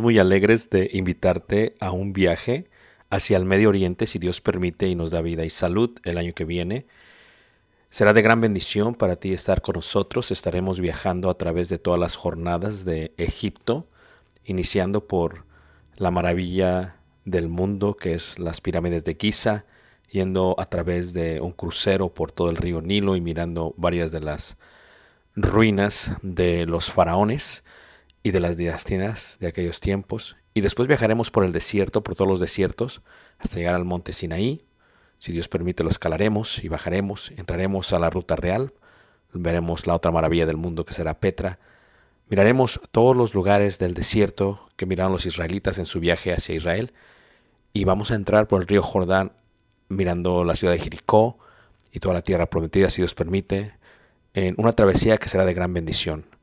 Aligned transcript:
Muy 0.00 0.18
alegres 0.18 0.70
de 0.70 0.90
invitarte 0.92 1.74
a 1.80 1.90
un 1.90 2.12
viaje 2.12 2.68
hacia 3.10 3.36
el 3.36 3.44
Medio 3.44 3.68
Oriente, 3.68 4.06
si 4.06 4.18
Dios 4.18 4.40
permite 4.40 4.88
y 4.88 4.94
nos 4.94 5.10
da 5.10 5.20
vida 5.20 5.44
y 5.44 5.50
salud 5.50 5.90
el 6.04 6.18
año 6.18 6.34
que 6.34 6.44
viene. 6.44 6.86
Será 7.90 8.12
de 8.12 8.22
gran 8.22 8.40
bendición 8.40 8.94
para 8.94 9.16
ti 9.16 9.32
estar 9.32 9.62
con 9.62 9.74
nosotros. 9.74 10.30
Estaremos 10.30 10.80
viajando 10.80 11.30
a 11.30 11.38
través 11.38 11.68
de 11.68 11.78
todas 11.78 11.98
las 11.98 12.16
jornadas 12.16 12.84
de 12.84 13.12
Egipto, 13.16 13.86
iniciando 14.44 15.06
por 15.06 15.44
la 15.96 16.10
maravilla 16.10 16.96
del 17.24 17.48
mundo, 17.48 17.94
que 17.94 18.14
es 18.14 18.38
las 18.38 18.60
pirámides 18.60 19.04
de 19.04 19.16
Giza, 19.18 19.64
yendo 20.10 20.54
a 20.58 20.66
través 20.66 21.12
de 21.12 21.40
un 21.40 21.52
crucero 21.52 22.12
por 22.12 22.32
todo 22.32 22.50
el 22.50 22.56
río 22.56 22.80
Nilo 22.80 23.16
y 23.16 23.20
mirando 23.20 23.74
varias 23.76 24.12
de 24.12 24.20
las 24.20 24.56
ruinas 25.36 26.12
de 26.22 26.66
los 26.66 26.92
faraones 26.92 27.63
y 28.24 28.30
de 28.30 28.40
las 28.40 28.56
dinastías 28.56 29.36
de 29.38 29.46
aquellos 29.46 29.80
tiempos. 29.80 30.36
Y 30.54 30.62
después 30.62 30.88
viajaremos 30.88 31.30
por 31.30 31.44
el 31.44 31.52
desierto, 31.52 32.02
por 32.02 32.16
todos 32.16 32.28
los 32.28 32.40
desiertos, 32.40 33.02
hasta 33.38 33.56
llegar 33.56 33.74
al 33.74 33.84
monte 33.84 34.12
Sinaí. 34.14 34.62
Si 35.18 35.30
Dios 35.30 35.46
permite, 35.48 35.84
lo 35.84 35.90
escalaremos 35.90 36.64
y 36.64 36.68
bajaremos. 36.68 37.32
Entraremos 37.36 37.92
a 37.92 37.98
la 37.98 38.08
ruta 38.08 38.34
real. 38.34 38.72
Veremos 39.34 39.86
la 39.86 39.94
otra 39.94 40.10
maravilla 40.10 40.46
del 40.46 40.56
mundo 40.56 40.86
que 40.86 40.94
será 40.94 41.20
Petra. 41.20 41.58
Miraremos 42.30 42.80
todos 42.90 43.14
los 43.14 43.34
lugares 43.34 43.78
del 43.78 43.92
desierto 43.92 44.68
que 44.76 44.86
miraron 44.86 45.12
los 45.12 45.26
israelitas 45.26 45.78
en 45.78 45.84
su 45.84 46.00
viaje 46.00 46.32
hacia 46.32 46.54
Israel. 46.54 46.94
Y 47.74 47.84
vamos 47.84 48.10
a 48.10 48.14
entrar 48.14 48.48
por 48.48 48.62
el 48.62 48.66
río 48.66 48.82
Jordán 48.82 49.32
mirando 49.88 50.44
la 50.44 50.56
ciudad 50.56 50.72
de 50.72 50.80
Jericó 50.80 51.38
y 51.92 52.00
toda 52.00 52.14
la 52.14 52.22
tierra 52.22 52.46
prometida, 52.46 52.88
si 52.88 53.02
Dios 53.02 53.14
permite, 53.14 53.74
en 54.32 54.54
una 54.56 54.72
travesía 54.72 55.18
que 55.18 55.28
será 55.28 55.44
de 55.44 55.52
gran 55.52 55.74
bendición. 55.74 56.33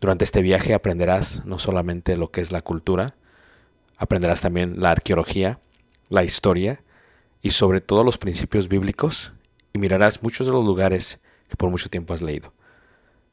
Durante 0.00 0.24
este 0.24 0.42
viaje 0.42 0.74
aprenderás 0.74 1.44
no 1.44 1.58
solamente 1.58 2.16
lo 2.16 2.30
que 2.30 2.40
es 2.40 2.52
la 2.52 2.62
cultura, 2.62 3.14
aprenderás 3.96 4.42
también 4.42 4.80
la 4.80 4.90
arqueología, 4.90 5.58
la 6.08 6.24
historia 6.24 6.82
y 7.42 7.50
sobre 7.50 7.80
todo 7.80 8.04
los 8.04 8.18
principios 8.18 8.68
bíblicos 8.68 9.32
y 9.72 9.78
mirarás 9.78 10.22
muchos 10.22 10.46
de 10.46 10.52
los 10.52 10.64
lugares 10.64 11.20
que 11.48 11.56
por 11.56 11.70
mucho 11.70 11.88
tiempo 11.88 12.14
has 12.14 12.22
leído. 12.22 12.52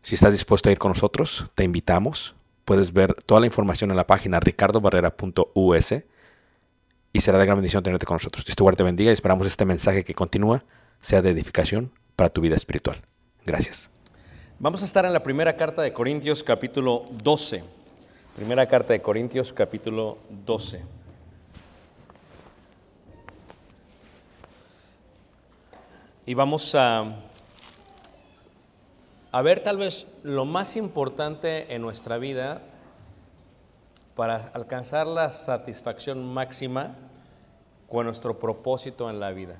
Si 0.01 0.15
estás 0.15 0.33
dispuesto 0.33 0.69
a 0.69 0.71
ir 0.71 0.77
con 0.77 0.89
nosotros, 0.89 1.49
te 1.55 1.63
invitamos. 1.63 2.35
Puedes 2.65 2.93
ver 2.93 3.13
toda 3.25 3.39
la 3.39 3.47
información 3.47 3.89
en 3.91 3.97
la 3.97 4.07
página 4.07 4.39
ricardobarrera.us 4.39 5.93
y 7.13 7.19
será 7.21 7.37
de 7.37 7.45
gran 7.45 7.57
bendición 7.57 7.83
tenerte 7.83 8.05
con 8.05 8.15
nosotros. 8.15 8.45
Dios 8.45 8.55
te 8.55 8.63
guarde, 8.63 8.83
bendiga 8.83 9.11
y 9.11 9.13
esperamos 9.13 9.47
este 9.47 9.65
mensaje 9.65 10.03
que 10.03 10.13
continúa 10.13 10.63
sea 11.01 11.21
de 11.21 11.29
edificación 11.29 11.91
para 12.15 12.29
tu 12.29 12.41
vida 12.41 12.55
espiritual. 12.55 13.01
Gracias. 13.45 13.92
Vamos 14.59 14.81
a 14.81 14.85
estar 14.85 15.03
en 15.03 15.11
la 15.11 15.23
primera 15.23 15.57
carta 15.57 15.81
de 15.81 15.91
Corintios 15.91 16.43
capítulo 16.43 17.05
12. 17.23 17.63
Primera 18.35 18.65
carta 18.67 18.93
de 18.93 19.01
Corintios 19.01 19.51
capítulo 19.51 20.19
12. 20.45 20.81
Y 26.25 26.33
vamos 26.35 26.75
a, 26.75 27.03
a 29.31 29.41
ver 29.41 29.61
tal 29.61 29.77
vez 29.77 30.07
lo 30.21 30.45
más 30.45 30.77
importante 30.77 31.73
en 31.73 31.81
nuestra 31.81 32.17
vida 32.17 32.61
para 34.15 34.51
alcanzar 34.53 35.07
la 35.07 35.33
satisfacción 35.33 36.23
máxima 36.31 36.95
con 37.89 38.05
nuestro 38.05 38.39
propósito 38.39 39.09
en 39.09 39.19
la 39.19 39.31
vida. 39.31 39.57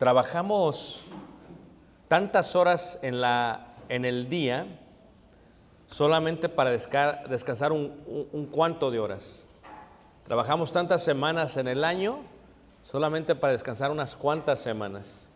Trabajamos 0.00 1.02
tantas 2.08 2.56
horas 2.56 2.98
en, 3.02 3.20
la, 3.20 3.66
en 3.90 4.06
el 4.06 4.30
día 4.30 4.66
solamente 5.88 6.48
para 6.48 6.72
desca- 6.74 7.26
descansar 7.26 7.70
un, 7.70 8.00
un- 8.06 8.26
un 8.32 8.46
cuanto 8.46 8.90
de 8.90 8.98
horas. 8.98 9.44
Trabajamos 10.24 10.72
tantas 10.72 11.04
semanas 11.04 11.58
en 11.58 11.68
el 11.68 11.84
año 11.84 12.20
solamente 12.82 13.34
para 13.34 13.52
descansar 13.52 13.90
unas 13.90 14.16
cuantas 14.16 14.60
semanas. 14.60 15.28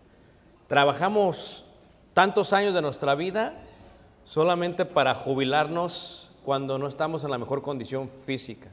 Trabajamos 0.67 1.67
tantos 2.15 2.55
años 2.55 2.73
de 2.73 2.81
nuestra 2.81 3.15
vida 3.15 3.53
solamente 4.25 4.87
para 4.87 5.15
jubilarnos 5.15 6.31
cuando 6.43 6.79
no 6.79 6.87
estamos 6.89 7.23
en 7.23 7.31
la 7.33 7.37
mejor 7.37 7.61
condición 7.61 8.09
física. 8.25 8.71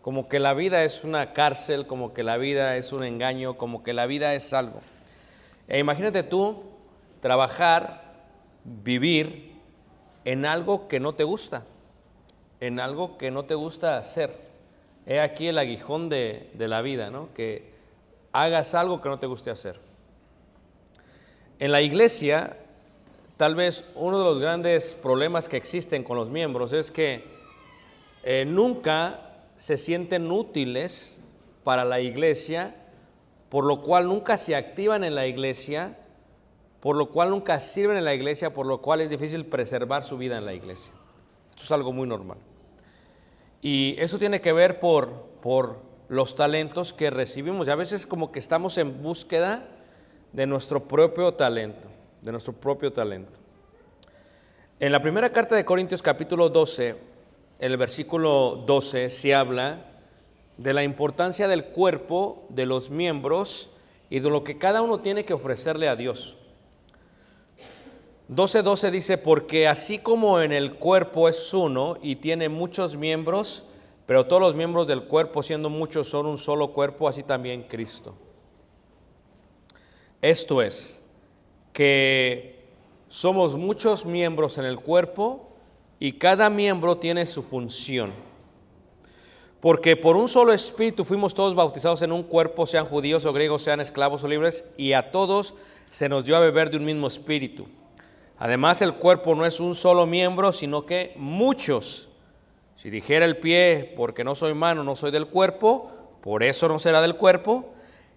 Como 0.00 0.28
que 0.28 0.38
la 0.38 0.54
vida 0.54 0.84
es 0.84 1.02
una 1.02 1.32
cárcel, 1.32 1.88
como 1.88 2.14
que 2.14 2.22
la 2.22 2.36
vida 2.36 2.76
es 2.76 2.92
un 2.92 3.02
engaño, 3.02 3.58
como 3.58 3.82
que 3.82 3.92
la 3.94 4.06
vida 4.06 4.32
es 4.34 4.52
algo. 4.52 4.80
E 5.68 5.78
imagínate 5.78 6.22
tú 6.22 6.62
trabajar, 7.20 8.02
vivir 8.64 9.52
en 10.24 10.46
algo 10.46 10.88
que 10.88 11.00
no 11.00 11.14
te 11.14 11.24
gusta, 11.24 11.64
en 12.60 12.80
algo 12.80 13.18
que 13.18 13.30
no 13.30 13.44
te 13.44 13.54
gusta 13.54 13.98
hacer. 13.98 14.48
He 15.06 15.20
aquí 15.20 15.46
el 15.46 15.58
aguijón 15.58 16.08
de, 16.08 16.50
de 16.54 16.68
la 16.68 16.82
vida, 16.82 17.10
¿no? 17.10 17.32
Que 17.34 17.72
hagas 18.32 18.74
algo 18.74 19.00
que 19.00 19.08
no 19.08 19.18
te 19.18 19.26
guste 19.26 19.50
hacer. 19.50 19.80
En 21.58 21.72
la 21.72 21.82
iglesia, 21.82 22.56
tal 23.36 23.54
vez 23.54 23.84
uno 23.94 24.18
de 24.18 24.24
los 24.24 24.38
grandes 24.38 24.94
problemas 24.94 25.48
que 25.48 25.56
existen 25.56 26.04
con 26.04 26.16
los 26.16 26.30
miembros 26.30 26.72
es 26.72 26.90
que 26.90 27.24
eh, 28.22 28.44
nunca 28.44 29.28
se 29.56 29.76
sienten 29.76 30.30
útiles 30.30 31.20
para 31.64 31.84
la 31.84 32.00
iglesia, 32.00 32.74
por 33.48 33.64
lo 33.64 33.82
cual 33.82 34.06
nunca 34.06 34.36
se 34.36 34.54
activan 34.54 35.04
en 35.04 35.14
la 35.14 35.26
iglesia 35.26 35.96
por 36.80 36.96
lo 36.96 37.10
cual 37.10 37.30
nunca 37.30 37.58
sirven 37.60 37.96
en 37.96 38.04
la 38.04 38.14
iglesia, 38.14 38.52
por 38.52 38.66
lo 38.66 38.80
cual 38.80 39.00
es 39.00 39.10
difícil 39.10 39.46
preservar 39.46 40.04
su 40.04 40.16
vida 40.16 40.38
en 40.38 40.44
la 40.44 40.54
iglesia. 40.54 40.92
Esto 41.50 41.64
es 41.64 41.72
algo 41.72 41.92
muy 41.92 42.06
normal. 42.06 42.38
Y 43.60 43.96
eso 43.98 44.18
tiene 44.18 44.40
que 44.40 44.52
ver 44.52 44.78
por, 44.78 45.10
por 45.42 45.80
los 46.08 46.36
talentos 46.36 46.92
que 46.92 47.10
recibimos. 47.10 47.66
Y 47.66 47.70
a 47.72 47.74
veces 47.74 48.06
como 48.06 48.30
que 48.30 48.38
estamos 48.38 48.78
en 48.78 49.02
búsqueda 49.02 49.66
de 50.32 50.46
nuestro 50.46 50.86
propio 50.86 51.34
talento, 51.34 51.88
de 52.22 52.30
nuestro 52.30 52.52
propio 52.52 52.92
talento. 52.92 53.40
En 54.78 54.92
la 54.92 55.02
primera 55.02 55.30
carta 55.30 55.56
de 55.56 55.64
Corintios 55.64 56.00
capítulo 56.00 56.48
12, 56.48 56.94
el 57.58 57.76
versículo 57.76 58.62
12 58.64 59.10
se 59.10 59.34
habla 59.34 59.84
de 60.58 60.74
la 60.74 60.82
importancia 60.82 61.48
del 61.48 61.66
cuerpo, 61.66 62.44
de 62.50 62.66
los 62.66 62.90
miembros 62.90 63.70
y 64.10 64.20
de 64.20 64.28
lo 64.28 64.44
que 64.44 64.58
cada 64.58 64.82
uno 64.82 65.00
tiene 65.00 65.24
que 65.24 65.32
ofrecerle 65.32 65.88
a 65.88 65.96
Dios. 65.96 66.36
12.12 68.28 68.90
dice, 68.90 69.16
porque 69.16 69.66
así 69.66 69.98
como 69.98 70.40
en 70.40 70.52
el 70.52 70.74
cuerpo 70.74 71.28
es 71.28 71.54
uno 71.54 71.96
y 72.02 72.16
tiene 72.16 72.50
muchos 72.50 72.96
miembros, 72.96 73.64
pero 74.04 74.26
todos 74.26 74.42
los 74.42 74.54
miembros 74.54 74.86
del 74.86 75.04
cuerpo, 75.04 75.42
siendo 75.42 75.70
muchos, 75.70 76.08
son 76.08 76.26
un 76.26 76.36
solo 76.36 76.72
cuerpo, 76.72 77.08
así 77.08 77.22
también 77.22 77.62
Cristo. 77.62 78.14
Esto 80.20 80.60
es, 80.60 81.00
que 81.72 82.66
somos 83.06 83.56
muchos 83.56 84.04
miembros 84.04 84.58
en 84.58 84.64
el 84.64 84.80
cuerpo 84.80 85.48
y 86.00 86.14
cada 86.14 86.50
miembro 86.50 86.98
tiene 86.98 87.24
su 87.24 87.42
función. 87.42 88.12
Porque 89.60 89.96
por 89.96 90.16
un 90.16 90.28
solo 90.28 90.52
espíritu 90.52 91.04
fuimos 91.04 91.34
todos 91.34 91.54
bautizados 91.54 92.02
en 92.02 92.12
un 92.12 92.22
cuerpo, 92.22 92.66
sean 92.66 92.86
judíos 92.86 93.26
o 93.26 93.32
griegos, 93.32 93.62
sean 93.62 93.80
esclavos 93.80 94.22
o 94.22 94.28
libres, 94.28 94.64
y 94.76 94.92
a 94.92 95.10
todos 95.10 95.54
se 95.90 96.08
nos 96.08 96.24
dio 96.24 96.36
a 96.36 96.40
beber 96.40 96.70
de 96.70 96.76
un 96.76 96.84
mismo 96.84 97.08
espíritu. 97.08 97.66
Además, 98.38 98.82
el 98.82 98.94
cuerpo 98.94 99.34
no 99.34 99.44
es 99.44 99.58
un 99.58 99.74
solo 99.74 100.06
miembro, 100.06 100.52
sino 100.52 100.86
que 100.86 101.12
muchos. 101.16 102.08
Si 102.76 102.88
dijera 102.88 103.24
el 103.24 103.38
pie, 103.38 103.92
porque 103.96 104.22
no 104.22 104.36
soy 104.36 104.54
mano, 104.54 104.84
no 104.84 104.94
soy 104.94 105.10
del 105.10 105.26
cuerpo, 105.26 105.90
por 106.22 106.44
eso 106.44 106.68
no 106.68 106.78
será 106.78 107.00
del 107.00 107.16
cuerpo. 107.16 107.70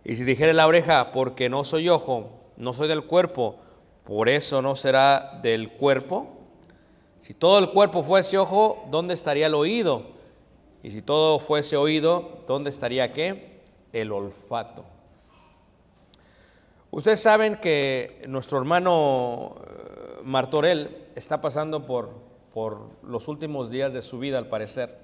Y 0.03 0.15
si 0.15 0.23
dijera 0.23 0.53
la 0.53 0.67
oreja, 0.67 1.11
porque 1.11 1.49
no 1.49 1.63
soy 1.63 1.89
ojo, 1.89 2.29
no 2.57 2.73
soy 2.73 2.87
del 2.87 3.03
cuerpo, 3.03 3.55
por 4.03 4.29
eso 4.29 4.61
no 4.61 4.75
será 4.75 5.39
del 5.41 5.71
cuerpo. 5.71 6.27
Si 7.19 7.33
todo 7.33 7.57
el 7.57 7.71
cuerpo 7.71 8.03
fuese 8.03 8.37
ojo, 8.37 8.85
¿dónde 8.91 9.15
estaría 9.15 9.47
el 9.47 9.55
oído? 9.55 10.20
Y 10.83 10.92
si 10.92 11.01
todo 11.01 11.39
fuese 11.39 11.78
oído, 11.78 12.44
¿dónde 12.48 12.69
estaría 12.69 13.13
qué? 13.13 13.62
El 13.94 14.12
olfato. 14.12 14.83
Ustedes 16.89 17.22
saben 17.22 17.57
que 17.57 18.24
nuestro 18.28 18.57
hermano 18.57 19.56
Martorell 20.24 21.07
está 21.16 21.39
pasando 21.39 21.86
por, 21.86 22.10
por 22.54 22.89
los 23.04 23.28
últimos 23.28 23.69
días 23.69 23.94
de 23.94 24.01
su 24.01 24.19
vida, 24.19 24.38
al 24.38 24.48
parecer. 24.48 24.98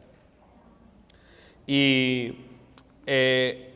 Y 1.68 2.40
eh, 3.06 3.74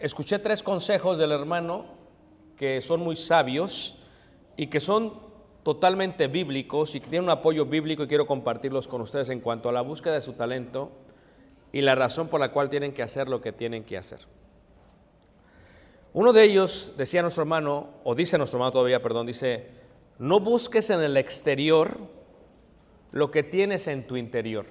escuché 0.00 0.38
tres 0.38 0.62
consejos 0.62 1.16
del 1.18 1.32
hermano 1.32 1.86
que 2.56 2.80
son 2.80 3.00
muy 3.00 3.14
sabios 3.14 3.96
y 4.56 4.66
que 4.66 4.80
son 4.80 5.14
totalmente 5.62 6.26
bíblicos 6.28 6.94
y 6.94 7.00
que 7.00 7.08
tienen 7.08 7.24
un 7.24 7.30
apoyo 7.30 7.66
bíblico 7.66 8.02
y 8.02 8.08
quiero 8.08 8.26
compartirlos 8.26 8.88
con 8.88 9.00
ustedes 9.00 9.30
en 9.30 9.40
cuanto 9.40 9.68
a 9.68 9.72
la 9.72 9.82
búsqueda 9.82 10.14
de 10.14 10.20
su 10.20 10.32
talento 10.32 10.90
y 11.72 11.80
la 11.80 11.94
razón 11.94 12.28
por 12.28 12.40
la 12.40 12.52
cual 12.52 12.68
tienen 12.68 12.92
que 12.92 13.02
hacer 13.02 13.28
lo 13.28 13.40
que 13.40 13.52
tienen 13.52 13.84
que 13.84 13.98
hacer. 13.98 14.20
Uno 16.12 16.32
de 16.32 16.44
ellos, 16.44 16.94
decía 16.96 17.20
nuestro 17.20 17.42
hermano, 17.42 17.90
o 18.02 18.14
dice 18.14 18.38
nuestro 18.38 18.56
hermano 18.56 18.72
todavía, 18.72 19.02
perdón, 19.02 19.26
dice, 19.26 19.68
no 20.18 20.40
busques 20.40 20.88
en 20.90 21.02
el 21.02 21.16
exterior 21.16 21.98
lo 23.12 23.30
que 23.30 23.42
tienes 23.42 23.86
en 23.86 24.06
tu 24.06 24.16
interior. 24.16 24.66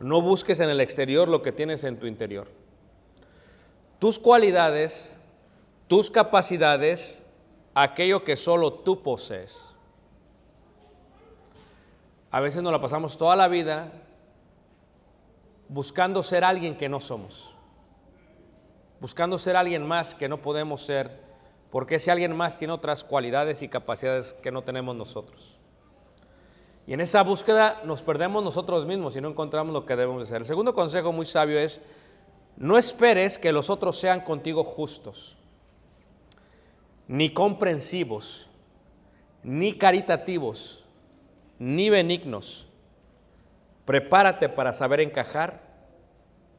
No 0.00 0.20
busques 0.20 0.60
en 0.60 0.70
el 0.70 0.80
exterior 0.80 1.28
lo 1.28 1.42
que 1.42 1.52
tienes 1.52 1.82
en 1.84 1.98
tu 1.98 2.06
interior. 2.06 2.48
Tus 3.98 4.18
cualidades, 4.18 5.18
tus 5.88 6.10
capacidades, 6.10 7.24
aquello 7.74 8.22
que 8.22 8.36
solo 8.36 8.72
tú 8.74 9.02
posees. 9.02 9.74
A 12.30 12.40
veces 12.40 12.62
nos 12.62 12.72
la 12.72 12.80
pasamos 12.80 13.16
toda 13.16 13.34
la 13.34 13.48
vida 13.48 13.90
buscando 15.68 16.22
ser 16.22 16.44
alguien 16.44 16.76
que 16.76 16.88
no 16.88 17.00
somos, 17.00 17.54
buscando 19.00 19.38
ser 19.38 19.56
alguien 19.56 19.86
más 19.86 20.14
que 20.14 20.28
no 20.28 20.40
podemos 20.42 20.82
ser 20.82 21.28
porque 21.70 21.98
si 21.98 22.10
alguien 22.10 22.34
más 22.34 22.56
tiene 22.56 22.72
otras 22.72 23.04
cualidades 23.04 23.62
y 23.62 23.68
capacidades 23.68 24.32
que 24.34 24.50
no 24.50 24.62
tenemos 24.62 24.96
nosotros. 24.96 25.58
Y 26.86 26.94
en 26.94 27.00
esa 27.00 27.22
búsqueda 27.22 27.82
nos 27.84 28.02
perdemos 28.02 28.42
nosotros 28.42 28.86
mismos 28.86 29.14
y 29.14 29.20
no 29.20 29.28
encontramos 29.28 29.74
lo 29.74 29.84
que 29.84 29.94
debemos 29.94 30.22
hacer. 30.22 30.38
El 30.38 30.46
segundo 30.46 30.74
consejo 30.74 31.12
muy 31.12 31.26
sabio 31.26 31.58
es, 31.58 31.82
no 32.56 32.78
esperes 32.78 33.38
que 33.38 33.52
los 33.52 33.68
otros 33.68 33.98
sean 33.98 34.22
contigo 34.22 34.64
justos, 34.64 35.36
ni 37.06 37.30
comprensivos, 37.34 38.48
ni 39.42 39.74
caritativos, 39.74 40.84
ni 41.58 41.90
benignos. 41.90 42.67
Prepárate 43.88 44.48
para 44.48 44.72
saber 44.72 45.00
encajar 45.00 45.62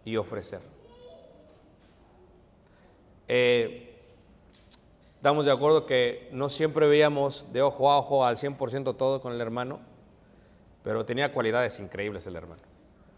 y 0.04 0.18
ofrecer. 0.18 0.60
Eh, 3.28 3.90
Estamos 5.20 5.44
de 5.44 5.52
acuerdo 5.52 5.86
que 5.86 6.30
no 6.32 6.48
siempre 6.48 6.88
veíamos 6.88 7.52
de 7.52 7.62
ojo 7.62 7.92
a 7.92 7.98
ojo 7.98 8.26
al 8.26 8.38
100% 8.38 8.96
todo 8.96 9.20
con 9.20 9.34
el 9.34 9.42
hermano, 9.42 9.82
pero 10.82 11.04
tenía 11.04 11.34
cualidades 11.34 11.78
increíbles 11.82 12.26
el 12.26 12.38
hermano. 12.38 12.62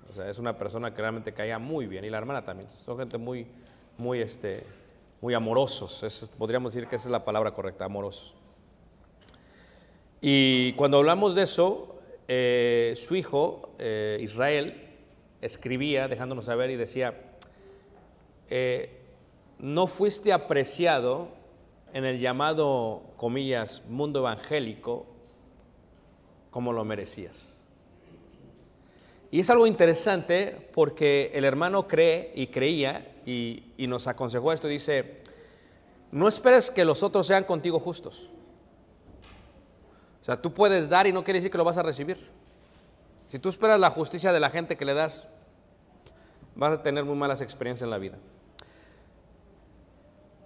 O 0.10 0.14
sea, 0.14 0.28
es 0.28 0.40
una 0.40 0.58
persona 0.58 0.96
que 0.96 1.00
realmente 1.00 1.32
caía 1.32 1.60
muy 1.60 1.86
bien 1.86 2.04
y 2.04 2.10
la 2.10 2.18
hermana 2.18 2.44
también. 2.44 2.68
Son 2.84 2.98
gente 2.98 3.20
muy, 3.20 3.46
muy, 4.00 4.20
este, 4.20 4.64
muy 5.22 5.36
amorosos. 5.36 6.32
podríamos 6.40 6.74
decir 6.74 6.90
que 6.90 6.96
esa 6.96 7.08
es 7.08 7.12
la 7.12 7.24
palabra 7.24 7.52
correcta, 7.52 7.86
amorosos. 7.86 8.34
Y 10.22 10.74
cuando 10.74 10.98
hablamos 10.98 11.36
de 11.36 11.44
eso, 11.44 12.01
eh, 12.28 12.94
su 12.96 13.16
hijo, 13.16 13.74
eh, 13.80 14.20
Israel, 14.22 14.90
escribía 15.42 16.08
dejándonos 16.08 16.46
saber 16.46 16.70
y 16.70 16.76
decía, 16.76 17.16
eh, 18.50 18.98
no 19.60 19.88
fuiste 19.88 20.34
apreciado 20.34 21.30
en 21.94 22.06
el 22.06 22.20
llamado, 22.20 23.04
comillas, 23.18 23.84
mundo 23.88 24.20
evangélico 24.20 25.06
como 26.52 26.74
lo 26.74 26.86
merecías. 26.86 27.62
Y 29.32 29.40
es 29.40 29.50
algo 29.50 29.66
interesante 29.66 30.70
porque 30.74 31.32
el 31.34 31.46
hermano 31.46 31.88
cree 31.88 32.34
y 32.36 32.48
creía 32.48 33.16
y, 33.26 33.64
nos 33.88 34.08
aconsejó 34.08 34.52
esto. 34.52 34.68
Dice, 34.68 35.22
no 36.12 36.28
esperes 36.28 36.70
que 36.70 36.84
los 36.84 37.02
otros 37.02 37.28
sean 37.28 37.46
contigo 37.46 37.80
justos. 37.80 38.30
O 40.22 40.26
sea, 40.26 40.40
tú 40.40 40.54
puedes 40.54 40.88
dar 40.88 41.08
y 41.08 41.12
no 41.12 41.24
quiere 41.24 41.40
decir 41.40 41.52
que 41.52 41.58
lo 41.58 41.64
vas 41.64 41.78
a 41.78 41.84
recibir. 41.84 42.30
Si 43.28 43.40
tú 43.40 43.50
esperas 43.50 43.80
la 43.80 43.90
justicia 43.90 44.32
de 44.32 44.40
la 44.40 44.50
gente 44.50 44.78
que 44.78 44.86
le 44.86 44.94
das, 44.94 45.28
vas 46.56 46.74
a 46.74 46.84
tener 46.84 47.06
muy 47.06 47.16
malas 47.16 47.42
experiencias 47.42 47.86
en 47.86 47.90
la 47.90 47.98
vida. 47.98 48.18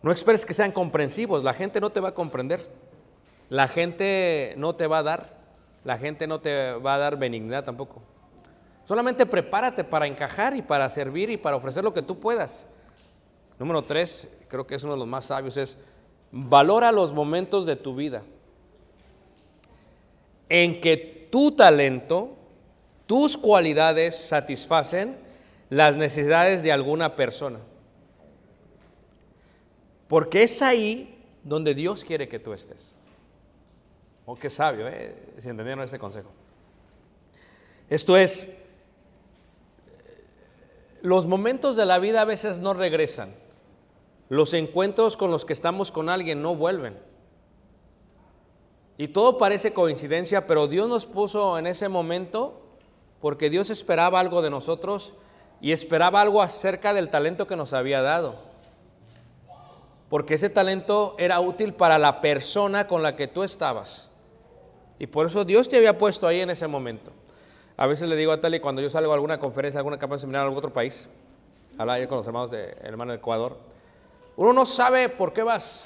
No 0.01 0.12
esperes 0.12 0.46
que 0.46 0.53
sean 0.53 0.72
comprensivos, 0.72 1.44
la 1.44 1.53
gente 1.53 1.82
no 1.82 1.89
te 1.89 2.00
va 2.00 2.10
a 2.10 2.13
comprender, 2.13 2.62
la 3.50 3.67
gente 3.67 4.53
no 4.55 4.75
te 4.75 4.88
va 4.88 5.00
a 5.00 5.03
dar, 5.03 5.38
la 5.84 5.98
gente 5.98 6.27
no 6.27 6.39
te 6.39 6.74
va 6.74 6.94
a 6.94 6.98
dar 7.00 7.17
benignidad 7.17 7.65
tampoco. 7.65 8.01
Solamente 8.86 9.25
prepárate 9.25 9.84
para 9.84 10.05
encajar 10.05 10.55
y 10.55 10.62
para 10.62 10.89
servir 10.91 11.32
y 11.32 11.38
para 11.38 11.55
ofrecer 11.55 11.84
lo 11.84 11.94
que 11.94 12.03
tú 12.03 12.20
puedas. 12.20 12.67
Número 13.58 13.82
tres, 13.82 14.29
creo 14.48 14.67
que 14.67 14.75
es 14.75 14.84
uno 14.84 14.94
de 14.94 15.00
los 15.00 15.08
más 15.08 15.25
sabios, 15.25 15.58
es 15.58 15.75
valora 16.32 16.91
los 16.91 17.12
momentos 17.12 17.65
de 17.65 17.75
tu 17.75 17.96
vida 17.96 18.22
en 20.49 20.79
que 20.81 21.27
tu 21.31 21.51
talento, 21.51 22.35
tus 23.05 23.37
cualidades 23.37 24.15
satisfacen 24.15 25.17
las 25.69 25.95
necesidades 25.95 26.63
de 26.63 26.71
alguna 26.71 27.15
persona. 27.15 27.59
Porque 30.07 30.43
es 30.43 30.61
ahí 30.61 31.17
donde 31.43 31.73
Dios 31.73 32.03
quiere 32.03 32.27
que 32.27 32.39
tú 32.39 32.53
estés. 32.53 32.97
Oh, 34.25 34.35
qué 34.35 34.49
sabio, 34.49 34.87
¿eh? 34.87 35.15
si 35.37 35.49
entendieron 35.49 35.83
este 35.83 35.99
consejo. 35.99 36.29
Esto 37.89 38.17
es, 38.17 38.49
los 41.01 41.27
momentos 41.27 41.75
de 41.75 41.85
la 41.85 41.99
vida 41.99 42.21
a 42.21 42.25
veces 42.25 42.57
no 42.57 42.73
regresan. 42.73 43.35
Los 44.29 44.55
encuentros 44.55 45.17
con 45.17 45.29
los 45.29 45.45
que 45.45 45.53
estamos 45.53 45.91
con 45.91 46.09
alguien 46.09 46.41
no 46.41 46.55
vuelven. 46.55 46.97
Y 48.97 49.09
todo 49.09 49.37
parece 49.37 49.73
coincidencia, 49.73 50.47
pero 50.47 50.67
Dios 50.67 50.87
nos 50.87 51.05
puso 51.05 51.57
en 51.57 51.67
ese 51.67 51.89
momento 51.89 52.61
porque 53.19 53.49
Dios 53.49 53.69
esperaba 53.69 54.19
algo 54.19 54.41
de 54.41 54.49
nosotros 54.49 55.13
y 55.59 55.71
esperaba 55.71 56.21
algo 56.21 56.41
acerca 56.41 56.93
del 56.93 57.09
talento 57.09 57.47
que 57.47 57.55
nos 57.55 57.73
había 57.73 58.01
dado. 58.01 58.35
porque 60.09 60.35
ese 60.35 60.49
talento 60.49 61.15
era 61.17 61.39
útil 61.39 61.73
para 61.73 61.97
la 61.97 62.21
persona 62.21 62.87
con 62.87 63.01
la 63.01 63.15
que 63.15 63.27
tú 63.27 63.43
estabas. 63.43 64.11
Y 64.99 65.07
por 65.07 65.27
eso 65.27 65.43
Dios 65.43 65.67
te 65.67 65.77
había 65.77 65.97
puesto 65.97 66.27
ahí 66.27 66.41
en 66.41 66.51
ese 66.51 66.67
momento. 66.67 67.11
A 67.75 67.87
veces 67.87 68.09
le 68.09 68.15
digo 68.15 68.31
a 68.31 68.39
Tali 68.39 68.59
cuando 68.59 68.81
yo 68.81 68.89
salgo 68.89 69.11
a 69.11 69.15
alguna 69.15 69.39
conferencia, 69.39 69.79
a 69.79 69.81
alguna 69.81 69.97
campaña 69.97 70.19
seminario 70.19 70.43
en 70.43 70.47
algún 70.47 70.59
otro 70.59 70.71
país, 70.71 71.09
hablar 71.77 71.97
ayer 71.97 72.07
con 72.07 72.19
los 72.19 72.27
hermanos 72.27 72.51
de 72.51 72.77
hermano 72.81 73.11
de 73.11 73.17
Ecuador, 73.17 73.57
uno 74.37 74.53
no 74.53 74.65
sabe 74.65 75.09
por 75.09 75.33
qué 75.33 75.43
vas 75.43 75.83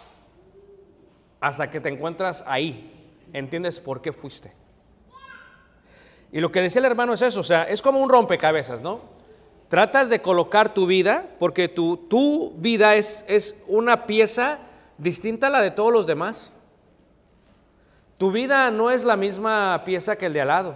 hasta 1.39 1.69
que 1.69 1.79
te 1.79 1.89
encuentras 1.89 2.43
ahí. 2.45 2.98
Entiendes 3.33 3.79
por 3.79 4.01
qué 4.01 4.13
fuiste. 4.13 4.53
Y 6.31 6.41
lo 6.41 6.51
que 6.51 6.61
decía 6.61 6.79
el 6.79 6.85
hermano 6.85 7.13
es 7.13 7.21
eso, 7.21 7.39
o 7.39 7.43
sea, 7.43 7.63
es 7.63 7.81
como 7.81 7.99
un 7.99 8.09
rompecabezas, 8.09 8.81
¿no? 8.81 9.01
Tratas 9.67 10.09
de 10.09 10.21
colocar 10.21 10.73
tu 10.73 10.85
vida, 10.85 11.25
porque 11.39 11.67
tu, 11.67 11.97
tu 11.97 12.53
vida 12.57 12.95
es, 12.95 13.25
es 13.27 13.55
una 13.67 14.05
pieza 14.05 14.59
distinta 14.97 15.47
a 15.47 15.49
la 15.49 15.61
de 15.61 15.71
todos 15.71 15.91
los 15.91 16.05
demás. 16.05 16.51
Tu 18.17 18.31
vida 18.31 18.69
no 18.69 18.91
es 18.91 19.03
la 19.03 19.15
misma 19.15 19.81
pieza 19.85 20.17
que 20.17 20.25
el 20.27 20.33
de 20.33 20.41
al 20.41 20.47
lado. 20.49 20.75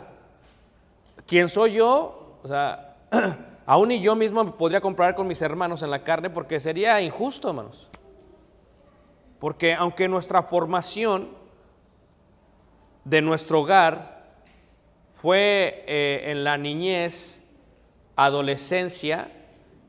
¿Quién 1.27 1.49
soy 1.49 1.73
yo? 1.73 2.37
O 2.41 2.47
sea, 2.47 2.95
aún 3.65 3.91
y 3.91 4.01
yo 4.01 4.15
mismo 4.15 4.43
me 4.43 4.51
podría 4.51 4.81
comparar 4.81 5.15
con 5.15 5.27
mis 5.27 5.41
hermanos 5.41 5.83
en 5.83 5.91
la 5.91 6.03
carne 6.03 6.29
porque 6.29 6.59
sería 6.59 7.01
injusto, 7.01 7.49
hermanos. 7.49 7.89
Porque 9.39 9.73
aunque 9.73 10.07
nuestra 10.07 10.43
formación 10.43 11.29
de 13.03 13.21
nuestro 13.21 13.61
hogar 13.61 14.23
fue 15.11 15.83
eh, 15.87 16.31
en 16.31 16.43
la 16.43 16.57
niñez, 16.57 17.41
adolescencia, 18.15 19.31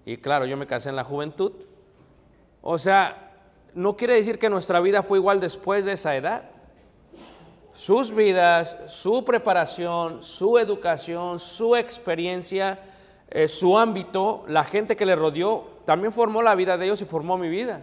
y 0.07 0.19
claro, 0.19 0.47
yo 0.47 0.57
me 0.57 0.67
casé 0.67 0.91
en 0.91 0.97
la 0.97 1.05
juventud, 1.05 1.53
o 2.63 2.79
sea, 2.79 3.33
no 3.75 3.97
quiere 3.97 4.15
decir 4.15 4.39
que 4.39 4.49
nuestra 4.49 4.81
vida 4.81 5.03
fue 5.03 5.19
igual 5.19 5.41
después 5.41 5.85
de 5.85 5.93
esa 5.93 6.17
edad. 6.17 6.51
Sus 7.73 8.15
vidas, 8.15 8.77
su 8.87 9.25
preparación, 9.25 10.23
su 10.23 10.59
educación, 10.59 11.41
su 11.41 11.75
experiencia, 11.75 12.79
eh, 13.29 13.49
su 13.49 13.77
ámbito, 13.77 14.45
la 14.47 14.63
gente 14.63 14.95
que 14.95 15.05
le 15.05 15.17
rodeó, 15.17 15.75
también 15.85 16.13
formó 16.13 16.41
la 16.41 16.55
vida 16.55 16.79
de 16.79 16.87
ellos 16.87 17.03
y 17.03 17.05
formó 17.05 17.37
mi 17.37 17.49
vida. 17.49 17.83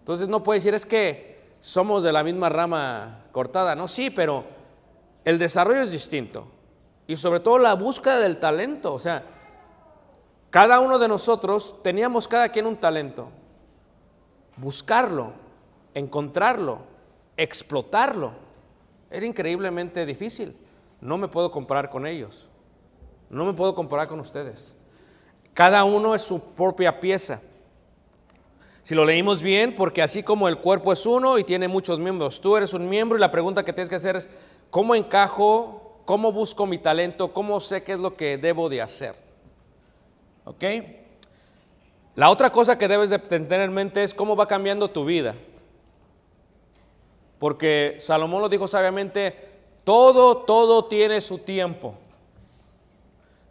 Entonces 0.00 0.28
no 0.28 0.44
puede 0.44 0.58
decir 0.58 0.74
es 0.74 0.84
que 0.84 1.40
somos 1.60 2.02
de 2.02 2.12
la 2.12 2.22
misma 2.22 2.50
rama 2.50 3.24
cortada, 3.32 3.74
no, 3.74 3.88
sí, 3.88 4.10
pero 4.10 4.44
el 5.24 5.38
desarrollo 5.38 5.82
es 5.82 5.90
distinto. 5.90 6.46
Y 7.06 7.16
sobre 7.16 7.40
todo 7.40 7.58
la 7.58 7.74
búsqueda 7.74 8.20
del 8.20 8.38
talento, 8.38 8.94
o 8.94 8.98
sea, 8.98 9.24
cada 10.50 10.80
uno 10.80 10.98
de 10.98 11.08
nosotros 11.08 11.76
teníamos 11.82 12.28
cada 12.28 12.48
quien 12.48 12.66
un 12.66 12.76
talento. 12.76 13.28
Buscarlo, 14.56 15.32
encontrarlo, 15.94 16.80
explotarlo, 17.36 18.32
era 19.10 19.26
increíblemente 19.26 20.06
difícil. 20.06 20.56
No 21.00 21.18
me 21.18 21.28
puedo 21.28 21.50
comparar 21.50 21.90
con 21.90 22.06
ellos. 22.06 22.48
No 23.28 23.44
me 23.44 23.54
puedo 23.54 23.74
comparar 23.74 24.08
con 24.08 24.20
ustedes. 24.20 24.74
Cada 25.54 25.84
uno 25.84 26.14
es 26.14 26.22
su 26.22 26.40
propia 26.40 27.00
pieza. 27.00 27.40
Si 28.82 28.94
lo 28.94 29.04
leímos 29.04 29.42
bien, 29.42 29.74
porque 29.74 30.02
así 30.02 30.22
como 30.22 30.48
el 30.48 30.58
cuerpo 30.58 30.92
es 30.92 31.04
uno 31.06 31.38
y 31.38 31.44
tiene 31.44 31.68
muchos 31.68 31.98
miembros, 31.98 32.40
tú 32.40 32.56
eres 32.56 32.72
un 32.72 32.88
miembro 32.88 33.16
y 33.16 33.20
la 33.20 33.30
pregunta 33.30 33.64
que 33.64 33.72
tienes 33.72 33.88
que 33.88 33.96
hacer 33.96 34.16
es, 34.16 34.28
¿cómo 34.70 34.94
encajo? 34.94 36.02
¿Cómo 36.04 36.32
busco 36.32 36.66
mi 36.66 36.78
talento? 36.78 37.32
¿Cómo 37.32 37.60
sé 37.60 37.82
qué 37.82 37.92
es 37.92 38.00
lo 38.00 38.16
que 38.16 38.36
debo 38.36 38.68
de 38.68 38.82
hacer? 38.82 39.14
¿Ok? 40.44 40.64
La 42.16 42.30
otra 42.30 42.50
cosa 42.50 42.76
que 42.76 42.88
debes 42.88 43.10
de 43.10 43.18
tener 43.18 43.60
en 43.60 43.72
mente 43.72 44.02
es 44.02 44.12
cómo 44.12 44.34
va 44.34 44.46
cambiando 44.46 44.90
tu 44.90 45.04
vida. 45.04 45.34
Porque 47.38 47.96
Salomón 47.98 48.42
lo 48.42 48.48
dijo 48.48 48.68
sabiamente, 48.68 49.48
todo, 49.84 50.38
todo 50.38 50.84
tiene 50.84 51.20
su 51.20 51.38
tiempo. 51.38 51.94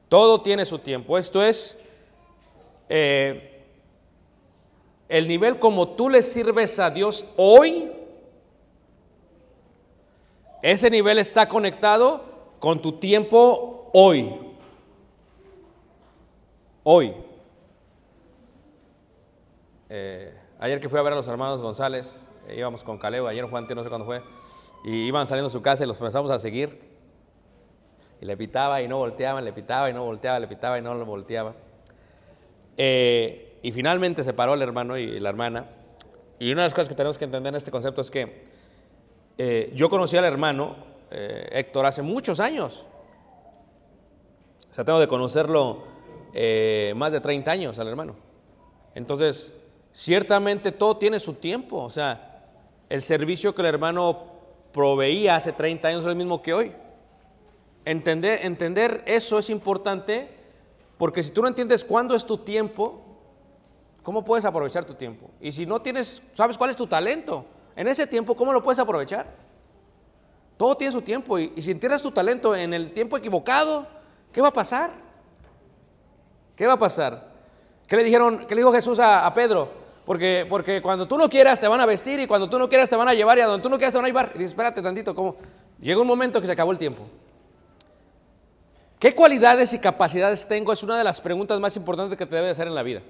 Todo 0.07 0.41
tiene 0.41 0.65
su 0.65 0.79
tiempo. 0.79 1.17
Esto 1.17 1.41
es 1.43 1.79
eh, 2.89 3.63
el 5.07 5.27
nivel 5.27 5.57
como 5.57 5.89
tú 5.89 6.09
le 6.09 6.21
sirves 6.21 6.77
a 6.79 6.89
Dios 6.89 7.25
hoy. 7.38 7.88
Ese 10.61 10.89
nivel 10.89 11.19
está 11.19 11.47
conectado 11.47 12.23
con 12.59 12.81
tu 12.81 12.93
tiempo 12.93 13.89
hoy. 13.93 14.35
Hoy. 16.83 17.13
Eh, 19.89 20.37
ayer 20.59 20.79
que 20.79 20.89
fui 20.89 20.99
a 20.99 21.01
ver 21.01 21.13
a 21.13 21.15
los 21.15 21.27
hermanos 21.27 21.61
González, 21.61 22.27
eh, 22.47 22.55
íbamos 22.57 22.83
con 22.83 22.97
Caleb, 22.97 23.25
ayer 23.27 23.45
Juan, 23.45 23.67
no 23.73 23.83
sé 23.83 23.89
cuándo 23.89 24.05
fue, 24.05 24.21
y 24.83 25.07
iban 25.07 25.27
saliendo 25.27 25.49
de 25.49 25.53
su 25.53 25.61
casa 25.61 25.83
y 25.83 25.87
los 25.87 25.99
empezamos 25.99 26.29
a 26.29 26.39
seguir. 26.39 26.89
Y 28.21 28.25
le 28.25 28.35
pitaba 28.35 28.81
y 28.81 28.87
no 28.87 28.97
volteaban, 28.97 29.45
le 29.45 29.53
pitaba 29.53 29.89
y 29.89 29.93
no 29.93 30.03
volteaba, 30.03 30.39
le 30.39 30.47
pitaba 30.47 30.77
y 30.77 30.81
no 30.81 30.93
lo 30.93 31.05
volteaba. 31.05 31.53
Eh, 32.75 33.59
y 33.61 33.71
finalmente 33.71 34.25
se 34.25 34.33
paró 34.33 34.55
el 34.55 34.61
hermano 34.61 34.97
y 34.97 35.19
la 35.21 35.29
hermana. 35.29 35.67
Y 36.37 36.51
una 36.51 36.63
de 36.63 36.65
las 36.67 36.73
cosas 36.73 36.89
que 36.89 36.95
tenemos 36.95 37.17
que 37.17 37.25
entender 37.25 37.51
en 37.51 37.55
este 37.57 37.71
concepto 37.71 38.01
es 38.01 38.11
que 38.11 38.49
eh, 39.41 39.72
yo 39.74 39.89
conocí 39.89 40.17
al 40.17 40.25
hermano 40.25 40.75
eh, 41.10 41.48
Héctor 41.53 41.86
hace 41.86 42.01
muchos 42.01 42.41
años. 42.41 42.86
O 44.69 44.74
sea, 44.74 44.84
tengo 44.84 45.00
de 45.00 45.08
conocerlo 45.08 45.84
eh, 46.34 46.91
más 46.98 47.13
de 47.13 47.22
30 47.22 47.50
años 47.50 47.79
al 47.79 47.88
hermano. 47.88 48.15
Entonces, 48.96 49.53
ciertamente 49.93 50.74
todo 50.74 50.98
tiene 50.98 51.22
su 51.22 51.36
tiempo. 51.36 51.77
O 51.77 51.89
sea, 51.89 52.50
el 52.89 53.01
servicio 53.01 53.55
que 53.55 53.62
el 53.62 53.67
hermano 53.69 54.24
proveía 54.74 55.38
hace 55.38 55.53
30 55.53 55.88
años 55.88 56.01
es 56.03 56.10
el 56.10 56.17
mismo 56.17 56.41
que 56.41 56.53
hoy. 56.53 56.74
Entender, 57.86 58.41
entender 58.43 59.03
eso 59.05 59.39
es 59.39 59.50
importante 59.50 60.27
porque 60.98 61.24
si 61.24 61.31
tú 61.31 61.41
no 61.41 61.48
entiendes 61.48 61.86
cuándo 61.86 62.13
es 62.13 62.25
tu 62.25 62.39
tiempo, 62.39 63.00
¿cómo 64.03 64.25
puedes 64.25 64.43
aprovechar 64.43 64.84
tu 64.84 64.96
tiempo? 64.96 65.31
Y 65.39 65.53
si 65.53 65.65
no 65.65 65.81
tienes, 65.81 66.22
sabes 66.34 66.58
cuál 66.58 66.72
es 66.72 66.75
tu 66.75 66.88
talento, 66.88 67.46
en 67.79 67.88
ese 67.88 68.05
tiempo, 68.05 68.36
¿cómo 68.36 68.51
lo 68.51 68.62
puedes 68.62 68.77
aprovechar? 68.77 69.25
Todo 70.57 70.75
tiene 70.75 70.91
su 70.91 71.01
tiempo 71.01 71.39
y, 71.39 71.53
si 71.62 71.71
entiendes 71.71 72.01
tu 72.01 72.12
talento 72.12 72.53
en 72.53 72.74
el 72.74 72.91
tiempo 72.91 73.15
equivocado, 73.15 73.88
¿qué 74.33 74.41
va 74.41 74.50
a 74.50 74.53
pasar? 74.53 74.91
¿Qué 76.57 76.67
va 76.67 76.74
a 76.74 76.77
pasar? 76.77 77.29
¿Qué 77.88 77.95
le 77.95 78.03
dijeron, 78.03 78.39
qué 78.39 78.53
le 78.53 78.59
dijo 78.59 78.74
Jesús 78.74 79.00
a, 79.00 79.33
Pedro? 79.33 79.71
Porque, 80.05 80.45
porque 80.50 80.81
cuando 80.81 81.07
tú 81.07 81.17
no 81.17 81.29
quieras 81.29 81.57
te 81.57 81.69
van 81.69 81.79
a 81.79 81.86
vestir 81.86 82.19
y 82.19 82.27
cuando 82.27 82.50
tú 82.50 82.59
no 82.59 82.67
quieras 82.67 82.89
te 82.89 82.98
van 82.98 83.07
a 83.07 83.13
llevar 83.13 83.38
y 83.38 83.41
a 83.41 83.48
donde 83.48 83.63
tú 83.63 83.69
no 83.69 83.77
quieras 83.77 83.93
te 83.93 83.98
van 83.98 84.03
a 84.03 84.09
llevar. 84.09 84.33
Y 84.36 84.39
dice, 84.39 84.50
espérate 84.50 84.81
tantito, 84.81 85.15
¿cómo? 85.15 85.38
Llega 85.79 86.01
un 86.01 86.07
momento 86.07 86.41
que 86.41 86.48
se 86.48 86.51
acabó 86.51 86.74
el 86.74 86.77
tiempo. 86.77 87.03
¿Qué 89.00 89.15
cualidades 89.15 89.71
y 89.71 89.79
capacidades 89.79 90.45
tengo? 90.45 90.74
Es 90.74 90.83
una 90.83 90.98
de 90.98 91.05
las 91.05 91.21
preguntas 91.21 91.57
más 91.62 91.77
importantes 91.77 92.17
que 92.17 92.25
te 92.25 92.36
debe 92.36 92.50
hacer 92.50 92.67
en 92.67 92.75
la 92.75 92.83
vida. 92.83 93.01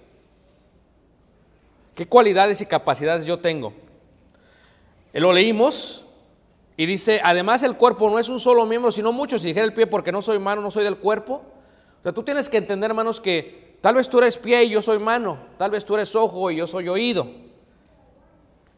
¿Qué 1.95 2.05
cualidades 2.05 2.61
y 2.61 2.67
capacidades 2.67 3.25
yo 3.25 3.39
tengo? 3.39 3.88
Lo 5.19 5.33
leímos 5.33 6.05
y 6.77 6.85
dice, 6.85 7.19
además 7.23 7.63
el 7.63 7.75
cuerpo 7.75 8.09
no 8.09 8.19
es 8.19 8.29
un 8.29 8.39
solo 8.39 8.65
miembro, 8.65 8.91
sino 8.91 9.11
muchos. 9.11 9.41
Si 9.41 9.47
dijera 9.47 9.65
el 9.65 9.73
pie, 9.73 9.87
porque 9.87 10.11
no 10.11 10.21
soy 10.21 10.39
mano, 10.39 10.61
no 10.61 10.71
soy 10.71 10.83
del 10.83 10.97
cuerpo. 10.97 11.41
O 11.99 12.03
sea, 12.03 12.13
tú 12.13 12.23
tienes 12.23 12.47
que 12.47 12.57
entender, 12.57 12.91
hermanos, 12.91 13.19
que 13.19 13.77
tal 13.81 13.95
vez 13.95 14.09
tú 14.09 14.19
eres 14.19 14.37
pie 14.37 14.63
y 14.63 14.69
yo 14.69 14.81
soy 14.81 14.99
mano. 14.99 15.37
Tal 15.57 15.71
vez 15.71 15.83
tú 15.83 15.95
eres 15.95 16.15
ojo 16.15 16.49
y 16.51 16.55
yo 16.55 16.67
soy 16.67 16.87
oído. 16.87 17.27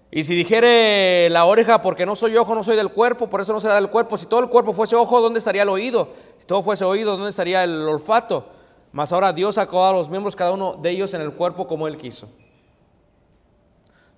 Y 0.09 0.23
si 0.25 0.35
dijere 0.35 1.29
la 1.29 1.45
oreja, 1.45 1.81
porque 1.81 2.05
no 2.05 2.15
soy 2.15 2.35
ojo, 2.35 2.53
no 2.53 2.63
soy 2.63 2.75
del 2.75 2.89
cuerpo, 2.89 3.29
por 3.29 3.39
eso 3.39 3.53
no 3.53 3.59
será 3.59 3.75
del 3.75 3.89
cuerpo. 3.89 4.17
Si 4.17 4.25
todo 4.25 4.41
el 4.41 4.49
cuerpo 4.49 4.73
fuese 4.73 4.95
ojo, 4.95 5.21
¿dónde 5.21 5.39
estaría 5.39 5.61
el 5.61 5.69
oído? 5.69 6.09
Si 6.37 6.45
todo 6.45 6.63
fuese 6.63 6.83
oído, 6.83 7.11
¿dónde 7.11 7.29
estaría 7.29 7.63
el 7.63 7.87
olfato? 7.87 8.47
Mas 8.91 9.13
ahora 9.13 9.31
Dios 9.31 9.55
sacó 9.55 9.85
a 9.85 9.93
los 9.93 10.09
miembros, 10.09 10.35
cada 10.35 10.51
uno 10.51 10.73
de 10.73 10.89
ellos 10.89 11.13
en 11.13 11.21
el 11.21 11.31
cuerpo 11.31 11.65
como 11.65 11.87
Él 11.87 11.95
quiso. 11.97 12.27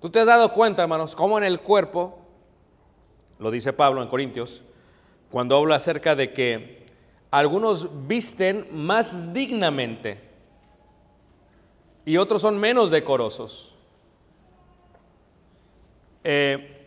Tú 0.04 0.10
te 0.10 0.20
has 0.20 0.26
dado 0.26 0.52
cuenta, 0.52 0.82
hermanos, 0.82 1.16
cómo 1.16 1.38
en 1.38 1.44
el 1.44 1.60
cuerpo, 1.60 2.18
lo 3.38 3.50
dice 3.50 3.72
Pablo 3.72 4.02
en 4.02 4.08
Corintios, 4.10 4.62
cuando 5.30 5.56
habla 5.56 5.76
acerca 5.76 6.14
de 6.14 6.34
que 6.34 6.84
algunos 7.30 8.06
visten 8.06 8.68
más 8.70 9.32
dignamente 9.32 10.20
y 12.04 12.18
otros 12.18 12.42
son 12.42 12.58
menos 12.58 12.90
decorosos. 12.90 13.74
Eh, 16.22 16.86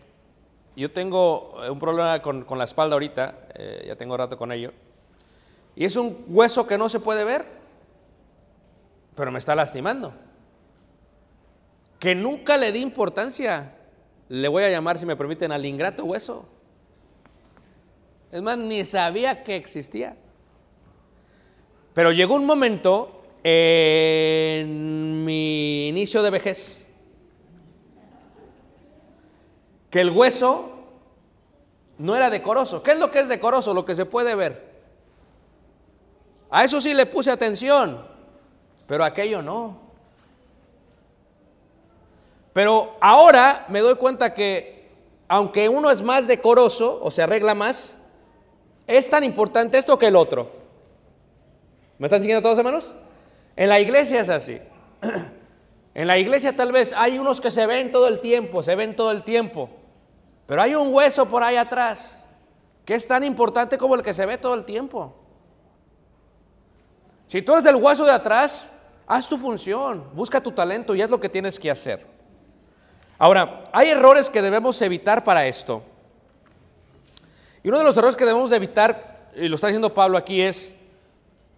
yo 0.76 0.92
tengo 0.92 1.56
eh, 1.64 1.72
un 1.72 1.80
problema 1.80 2.22
con, 2.22 2.44
con 2.44 2.60
la 2.60 2.66
espalda 2.66 2.94
ahorita, 2.94 3.48
eh, 3.56 3.86
ya 3.88 3.96
tengo 3.96 4.16
rato 4.16 4.38
con 4.38 4.52
ello, 4.52 4.74
y 5.76 5.86
es 5.86 5.96
un 5.96 6.24
hueso 6.28 6.68
que 6.68 6.78
no 6.78 6.88
se 6.88 7.00
puede 7.00 7.24
ver, 7.24 7.46
pero 9.16 9.32
me 9.32 9.40
está 9.40 9.56
lastimando. 9.56 10.27
Que 12.00 12.16
nunca 12.16 12.58
le 12.58 12.72
di 12.72 12.82
importancia, 12.82 13.76
le 14.30 14.48
voy 14.48 14.64
a 14.64 14.70
llamar, 14.70 14.98
si 14.98 15.06
me 15.06 15.16
permiten, 15.16 15.52
al 15.52 15.66
ingrato 15.66 16.04
hueso. 16.06 16.46
Es 18.32 18.42
más, 18.42 18.58
ni 18.58 18.86
sabía 18.86 19.44
que 19.44 19.56
existía. 19.56 20.16
Pero 21.94 22.12
llegó 22.12 22.36
un 22.36 22.46
momento 22.46 23.24
en 23.44 25.26
mi 25.26 25.88
inicio 25.88 26.22
de 26.22 26.30
vejez 26.30 26.88
que 29.90 30.02
el 30.02 30.10
hueso 30.10 30.72
no 31.98 32.16
era 32.16 32.30
decoroso. 32.30 32.84
¿Qué 32.84 32.92
es 32.92 33.00
lo 33.00 33.10
que 33.10 33.22
es 33.22 33.28
decoroso? 33.28 33.74
Lo 33.74 33.86
que 33.86 33.96
se 33.96 34.06
puede 34.06 34.36
ver. 34.36 34.68
A 36.50 36.64
eso 36.64 36.80
sí 36.80 36.94
le 36.94 37.06
puse 37.06 37.32
atención, 37.32 38.06
pero 38.86 39.04
aquello 39.04 39.42
no. 39.42 39.87
Pero 42.58 42.98
ahora 43.02 43.68
me 43.70 43.82
doy 43.82 43.94
cuenta 43.98 44.34
que 44.34 44.90
aunque 45.28 45.70
uno 45.70 45.92
es 45.92 46.02
más 46.02 46.26
decoroso 46.26 47.00
o 47.04 47.12
se 47.12 47.22
arregla 47.22 47.54
más, 47.54 48.00
es 48.88 49.08
tan 49.12 49.24
importante 49.24 49.78
esto 49.78 50.00
que 50.00 50.08
el 50.08 50.16
otro. 50.16 50.50
¿Me 52.00 52.08
están 52.08 52.20
siguiendo 52.20 52.42
todos 52.42 52.58
hermanos? 52.58 52.96
En 53.56 53.70
la 53.70 53.80
iglesia 53.80 54.22
es 54.22 54.30
así. 54.30 54.60
En 55.94 56.08
la 56.08 56.18
iglesia 56.18 56.56
tal 56.56 56.72
vez 56.72 56.94
hay 56.94 57.20
unos 57.20 57.40
que 57.40 57.52
se 57.52 57.68
ven 57.68 57.92
todo 57.92 58.08
el 58.08 58.22
tiempo, 58.22 58.64
se 58.64 58.74
ven 58.74 58.96
todo 58.96 59.12
el 59.12 59.24
tiempo, 59.24 59.70
pero 60.48 60.64
hay 60.64 60.74
un 60.74 60.92
hueso 60.92 61.28
por 61.28 61.44
ahí 61.44 61.58
atrás 61.58 62.24
que 62.86 62.96
es 62.96 63.08
tan 63.08 63.24
importante 63.24 63.78
como 63.78 63.94
el 63.94 64.02
que 64.02 64.16
se 64.16 64.26
ve 64.26 64.40
todo 64.40 64.56
el 64.56 64.66
tiempo. 64.66 65.14
Si 67.28 67.44
tú 67.44 67.54
eres 67.54 67.68
el 67.68 67.76
hueso 67.76 68.04
de 68.04 68.14
atrás, 68.14 68.74
haz 69.06 69.30
tu 69.30 69.38
función, 69.38 70.10
busca 70.16 70.42
tu 70.42 70.52
talento 70.52 70.96
y 70.96 71.04
haz 71.04 71.12
lo 71.12 71.20
que 71.20 71.30
tienes 71.30 71.60
que 71.60 71.70
hacer. 71.70 72.17
Ahora, 73.20 73.64
hay 73.72 73.90
errores 73.90 74.30
que 74.30 74.42
debemos 74.42 74.82
evitar 74.82 75.24
para 75.24 75.48
esto. 75.48 75.82
Y 77.64 77.70
uno 77.70 77.80
de 77.80 77.84
los 77.84 77.98
errores 77.98 78.16
que 78.16 78.26
debemos 78.26 78.50
de 78.50 78.58
evitar, 78.58 79.30
y 79.36 79.48
lo 79.48 79.56
está 79.56 79.68
diciendo 79.68 79.94
Pablo 79.94 80.18
aquí, 80.18 80.42
es 80.42 80.74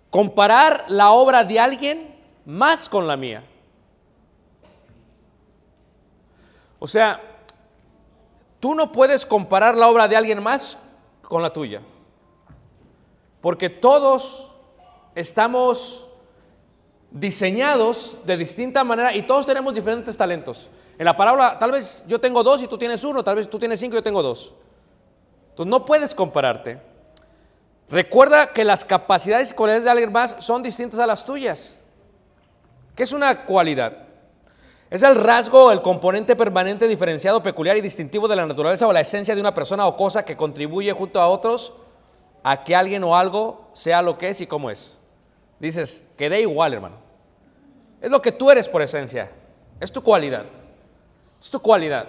comparar 0.09 0.85
la 0.87 1.11
obra 1.11 1.43
de 1.43 1.59
alguien 1.59 2.15
más 2.45 2.87
con 2.87 3.07
la 3.07 3.17
mía. 3.17 3.43
O 6.79 6.87
sea, 6.87 7.21
tú 8.59 8.73
no 8.73 8.91
puedes 8.91 9.25
comparar 9.25 9.75
la 9.75 9.89
obra 9.89 10.07
de 10.07 10.15
alguien 10.15 10.41
más 10.41 10.77
con 11.21 11.41
la 11.41 11.51
tuya. 11.51 11.81
Porque 13.41 13.69
todos 13.69 14.51
estamos 15.13 16.07
diseñados 17.11 18.19
de 18.25 18.37
distinta 18.37 18.83
manera 18.83 19.13
y 19.13 19.23
todos 19.23 19.45
tenemos 19.45 19.73
diferentes 19.73 20.15
talentos. 20.15 20.69
En 21.00 21.06
la 21.06 21.15
parábola, 21.15 21.58
tal 21.58 21.72
vez 21.72 22.03
yo 22.08 22.20
tengo 22.20 22.44
dos 22.44 22.62
y 22.62 22.68
tú 22.68 22.77
tienes 22.77 23.06
uno, 23.06 23.24
tal 23.24 23.38
vez 23.38 23.50
tú 23.50 23.58
tienes 23.58 23.79
cinco 23.79 23.96
y 23.96 24.00
yo 24.00 24.03
tengo 24.03 24.22
dos. 24.22 24.53
Entonces 25.51 25.72
no 25.72 25.86
puedes 25.86 26.13
compararte. 26.13 26.82
Recuerda 27.89 28.51
que 28.51 28.65
las 28.65 28.84
capacidades 28.84 29.51
y 29.51 29.56
cualidades 29.56 29.86
de 29.86 29.91
alguien 29.91 30.12
más 30.12 30.36
son 30.39 30.62
distintas 30.62 31.00
a 31.00 31.08
las 31.08 31.25
tuyas. 31.25 31.79
¿Qué 32.98 33.03
es 33.03 33.13
una 33.13 33.46
cualidad? 33.46 33.94
Es 34.89 35.01
el 35.01 35.15
rasgo, 35.15 35.72
el 35.72 35.82
componente 35.82 36.36
permanente, 36.36 36.86
diferenciado, 36.86 37.41
peculiar 37.41 37.77
y 37.77 37.82
distintivo 37.82 38.27
de 38.27 38.36
la 38.36 38.46
naturaleza 38.46 38.86
o 38.86 38.91
la 38.91 39.00
esencia 39.00 39.34
de 39.34 39.39
una 39.39 39.53
persona 39.53 39.88
o 39.88 39.96
cosa 39.96 40.25
que 40.25 40.36
contribuye 40.36 40.91
junto 40.91 41.22
a 41.22 41.29
otros 41.29 41.74
a 42.44 42.62
que 42.65 42.75
alguien 42.75 43.06
o 43.06 43.15
algo 43.15 43.70
sea 43.72 44.01
lo 44.01 44.18
que 44.18 44.27
es 44.27 44.41
y 44.41 44.48
cómo 44.48 44.70
es. 44.70 45.00
Dices, 45.62 46.06
que 46.18 46.29
dé 46.29 46.41
igual, 46.41 46.74
hermano. 46.74 46.98
Es 48.01 48.12
lo 48.12 48.22
que 48.22 48.34
tú 48.34 48.51
eres 48.51 48.68
por 48.68 48.82
esencia. 48.82 49.32
Es 49.79 49.94
tu 49.94 50.03
cualidad. 50.03 50.58
Es 51.41 51.50
tu 51.50 51.60
cualidad. 51.60 52.08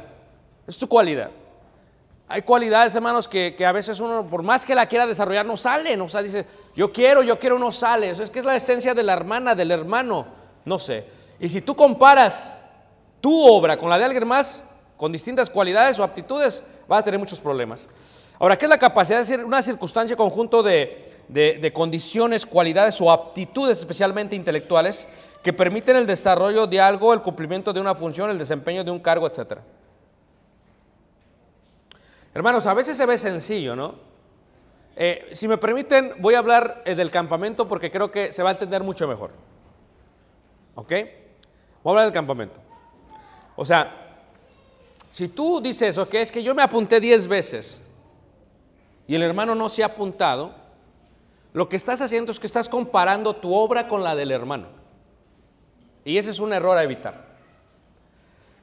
Es 0.66 0.76
tu 0.76 0.88
cualidad. 0.88 1.30
Hay 2.28 2.42
cualidades, 2.42 2.94
hermanos, 2.94 3.26
que, 3.26 3.56
que, 3.56 3.66
a 3.66 3.72
veces 3.72 3.98
uno, 3.98 4.24
por 4.24 4.42
más 4.44 4.64
que 4.64 4.74
la 4.74 4.86
quiera 4.86 5.04
desarrollar, 5.06 5.44
no 5.44 5.56
sale. 5.56 6.00
O 6.00 6.08
sea, 6.08 6.22
dice, 6.22 6.46
yo 6.76 6.92
quiero, 6.92 7.22
yo 7.22 7.38
quiero, 7.38 7.58
no 7.58 7.72
sale. 7.72 8.10
Eso 8.10 8.22
es 8.22 8.30
que 8.30 8.38
es 8.38 8.44
la 8.44 8.54
esencia 8.54 8.94
de 8.94 9.02
la 9.02 9.14
hermana, 9.14 9.54
del 9.54 9.72
hermano. 9.72 10.26
No 10.64 10.78
sé. 10.78 11.06
Y 11.40 11.48
si 11.48 11.60
tú 11.60 11.74
comparas 11.74 12.62
tu 13.20 13.44
obra 13.44 13.76
con 13.76 13.90
la 13.90 13.98
de 13.98 14.04
alguien 14.04 14.28
más, 14.28 14.62
con 14.96 15.10
distintas 15.10 15.50
cualidades 15.50 15.98
o 15.98 16.04
aptitudes, 16.04 16.62
vas 16.86 17.00
a 17.00 17.02
tener 17.02 17.18
muchos 17.18 17.40
problemas. 17.40 17.88
Ahora, 18.38 18.56
¿qué 18.56 18.66
es 18.66 18.70
la 18.70 18.78
capacidad 18.78 19.18
de 19.18 19.24
ser 19.24 19.44
una 19.44 19.60
circunstancia, 19.60 20.16
conjunto 20.16 20.62
de, 20.62 21.10
de, 21.28 21.58
de 21.58 21.72
condiciones, 21.72 22.46
cualidades 22.46 23.00
o 23.00 23.10
aptitudes, 23.10 23.78
especialmente 23.78 24.36
intelectuales, 24.36 25.06
que 25.42 25.52
permiten 25.52 25.96
el 25.96 26.06
desarrollo 26.06 26.66
de 26.66 26.80
algo, 26.80 27.14
el 27.14 27.22
cumplimiento 27.22 27.72
de 27.72 27.80
una 27.80 27.94
función, 27.94 28.30
el 28.30 28.38
desempeño 28.38 28.84
de 28.84 28.90
un 28.90 29.00
cargo, 29.00 29.26
etcétera? 29.26 29.62
Hermanos, 32.34 32.66
a 32.66 32.74
veces 32.74 32.96
se 32.96 33.06
ve 33.06 33.18
sencillo, 33.18 33.74
¿no? 33.74 33.94
Eh, 34.96 35.30
si 35.32 35.48
me 35.48 35.56
permiten, 35.56 36.14
voy 36.18 36.34
a 36.34 36.38
hablar 36.38 36.82
eh, 36.84 36.94
del 36.94 37.10
campamento 37.10 37.66
porque 37.66 37.90
creo 37.90 38.10
que 38.10 38.32
se 38.32 38.42
va 38.42 38.50
a 38.50 38.52
entender 38.52 38.82
mucho 38.82 39.08
mejor. 39.08 39.30
¿Ok? 40.74 40.90
Voy 41.82 41.86
a 41.86 41.90
hablar 41.90 42.04
del 42.04 42.12
campamento. 42.12 42.60
O 43.56 43.64
sea, 43.64 44.18
si 45.08 45.28
tú 45.28 45.60
dices, 45.60 45.96
ok, 45.98 46.14
es 46.14 46.30
que 46.30 46.42
yo 46.42 46.54
me 46.54 46.62
apunté 46.62 47.00
10 47.00 47.26
veces 47.28 47.82
y 49.06 49.14
el 49.14 49.22
hermano 49.22 49.54
no 49.54 49.68
se 49.68 49.82
ha 49.82 49.86
apuntado, 49.86 50.54
lo 51.52 51.68
que 51.68 51.76
estás 51.76 52.00
haciendo 52.00 52.30
es 52.30 52.38
que 52.38 52.46
estás 52.46 52.68
comparando 52.68 53.34
tu 53.34 53.54
obra 53.54 53.88
con 53.88 54.04
la 54.04 54.14
del 54.14 54.30
hermano. 54.30 54.79
Y 56.04 56.16
ese 56.18 56.30
es 56.30 56.40
un 56.40 56.52
error 56.52 56.76
a 56.76 56.82
evitar. 56.82 57.26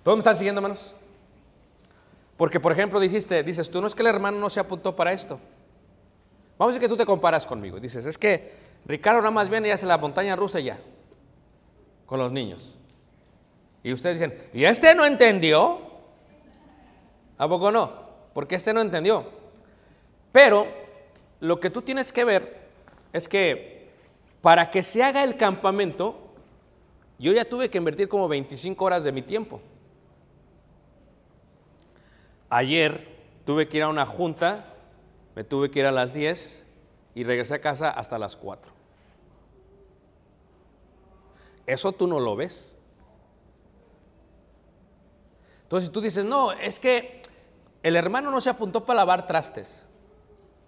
¿Todos 0.04 0.17
me 0.17 0.19
están 0.19 0.38
siguiendo, 0.38 0.60
hermanos? 0.60 0.95
Porque, 2.38 2.60
por 2.60 2.71
ejemplo, 2.71 3.00
dijiste, 3.00 3.43
dices, 3.43 3.69
tú 3.69 3.82
no 3.82 3.88
es 3.88 3.95
que 3.95 4.04
el 4.04 4.08
hermano 4.08 4.39
no 4.39 4.50
se 4.50 4.60
apuntó 4.60 4.95
para 4.95 5.12
esto. 5.12 5.39
Vamos 6.58 6.71
a 6.71 6.73
decir 6.73 6.82
que 6.82 6.89
tú 6.89 6.97
te 6.97 7.06
comparas 7.06 7.45
conmigo. 7.45 7.80
Dices, 7.80 8.06
es 8.06 8.17
que 8.17 8.54
Ricardo 8.86 9.19
nada 9.19 9.32
más 9.32 9.50
viene 9.50 9.67
y 9.67 9.71
hace 9.71 9.86
la 9.86 9.97
montaña 9.97 10.36
rusa 10.36 10.60
ya, 10.60 10.80
con 12.06 12.19
los 12.19 12.32
niños. 12.32 12.78
Y 13.84 13.91
ustedes 13.93 14.19
dicen, 14.19 14.50
¿y 14.54 14.65
este 14.65 14.93
no 14.95 15.06
entendió? 15.06 15.82
¿A 17.38 17.47
poco 17.47 17.71
no? 17.71 18.08
Porque 18.34 18.56
este 18.56 18.73
no 18.73 18.82
entendió. 18.82 19.26
Pero 20.32 20.67
lo 21.39 21.60
que 21.60 21.69
tú 21.69 21.82
tienes 21.82 22.12
que 22.12 22.23
ver 22.23 22.67
es 23.13 23.28
que 23.28 23.89
para 24.41 24.69
que 24.71 24.84
se 24.84 25.04
haga 25.04 25.23
el 25.23 25.38
campamento, 25.38 26.27
yo 27.19 27.34
ya 27.34 27.45
tuve 27.45 27.69
que 27.69 27.77
invertir 27.77 28.08
como 28.08 28.27
25 28.27 28.84
horas 28.86 29.03
de 29.03 29.12
mi 29.12 29.21
tiempo. 29.21 29.60
Ayer 32.49 33.08
tuve 33.45 33.67
que 33.67 33.77
ir 33.77 33.84
a 33.84 33.89
una 33.89 34.06
junta, 34.06 34.73
me 35.36 35.43
tuve 35.43 35.71
que 35.71 35.80
ir 35.80 35.86
a 35.86 35.91
las 35.91 36.13
10 36.13 36.65
y 37.15 37.23
regresé 37.23 37.56
a 37.56 37.62
casa 37.62 37.89
hasta 37.89 38.19
las 38.19 38.36
4. 38.38 38.71
Eso 41.65 41.91
tú 41.91 42.08
no 42.08 42.19
lo 42.19 42.36
ves. 42.36 42.75
Entonces 45.63 45.91
tú 45.91 45.99
dices, 45.99 46.23
no, 46.23 46.53
es 46.53 46.80
que 46.80 47.21
el 47.84 47.95
hermano 47.95 48.32
no 48.32 48.39
se 48.39 48.49
apuntó 48.49 48.86
para 48.86 48.97
lavar 48.97 49.27
trastes. 49.27 49.86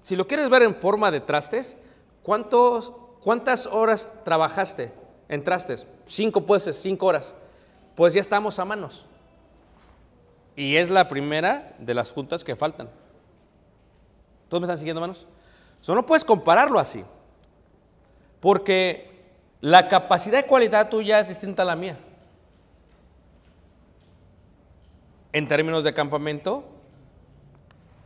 Si 0.01 0.15
lo 0.15 0.27
quieres 0.27 0.49
ver 0.49 0.63
en 0.63 0.75
forma 0.75 1.11
de 1.11 1.21
trastes, 1.21 1.77
¿cuántos, 2.23 2.91
¿cuántas 3.21 3.65
horas 3.67 4.13
trabajaste 4.25 4.91
en 5.29 5.43
trastes? 5.43 5.85
Cinco, 6.05 6.41
pues, 6.41 6.69
cinco 6.81 7.05
horas. 7.05 7.33
Pues 7.95 8.13
ya 8.13 8.21
estamos 8.21 8.59
a 8.59 8.65
manos. 8.65 9.05
Y 10.55 10.75
es 10.75 10.89
la 10.89 11.07
primera 11.07 11.73
de 11.79 11.93
las 11.93 12.11
juntas 12.11 12.43
que 12.43 12.55
faltan. 12.55 12.89
¿Todos 14.49 14.61
me 14.61 14.65
están 14.65 14.77
siguiendo, 14.77 14.99
hermanos? 14.99 15.25
Eso 15.81 15.95
no 15.95 16.05
puedes 16.05 16.25
compararlo 16.25 16.79
así. 16.79 17.05
Porque 18.41 19.09
la 19.61 19.87
capacidad 19.87 20.43
y 20.43 20.47
cualidad 20.47 20.89
tuya 20.89 21.19
es 21.19 21.29
distinta 21.29 21.63
a 21.63 21.65
la 21.65 21.75
mía. 21.75 21.97
En 25.31 25.47
términos 25.47 25.83
de 25.83 25.93
campamento, 25.93 26.63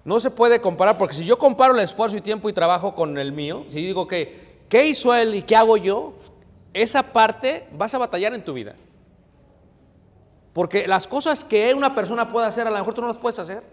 no 0.04 0.20
se 0.20 0.30
puede 0.30 0.60
comparar, 0.60 0.98
porque 0.98 1.16
si 1.16 1.24
yo 1.24 1.38
comparo 1.38 1.74
el 1.74 1.80
esfuerzo 1.80 2.18
y 2.18 2.22
tiempo 2.22 2.50
y 2.50 2.54
trabajo 2.54 2.94
con 2.94 3.18
el 3.18 3.32
mío, 3.32 3.66
si 3.70 3.82
digo 3.82 4.08
que, 4.08 4.60
¿qué 4.68 4.86
hizo 4.86 5.14
él 5.16 5.36
y 5.36 5.44
qué 5.44 5.56
hago 5.56 5.78
yo? 5.78 6.14
Esa 6.74 7.04
parte 7.04 7.68
vas 7.72 7.94
a 7.94 8.00
batallar 8.00 8.34
en 8.34 8.44
tu 8.44 8.54
vida. 8.54 8.76
Porque 10.54 10.88
las 10.88 11.08
cosas 11.08 11.44
que 11.44 11.74
una 11.74 11.96
persona 11.96 12.28
puede 12.28 12.48
hacer, 12.48 12.68
a 12.68 12.72
lo 12.72 12.78
mejor 12.78 12.94
tú 12.94 13.02
no 13.02 13.08
las 13.08 13.18
puedes 13.18 13.40
hacer. 13.40 13.64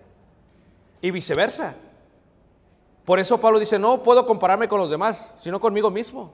Y 1.02 1.10
viceversa. 1.10 1.74
Por 3.04 3.18
eso 3.18 3.40
Pablo 3.40 3.58
dice, 3.58 3.78
no 3.78 4.02
puedo 4.02 4.26
compararme 4.26 4.68
con 4.68 4.80
los 4.80 4.90
demás, 4.90 5.32
sino 5.38 5.60
conmigo 5.60 5.90
mismo. 5.90 6.32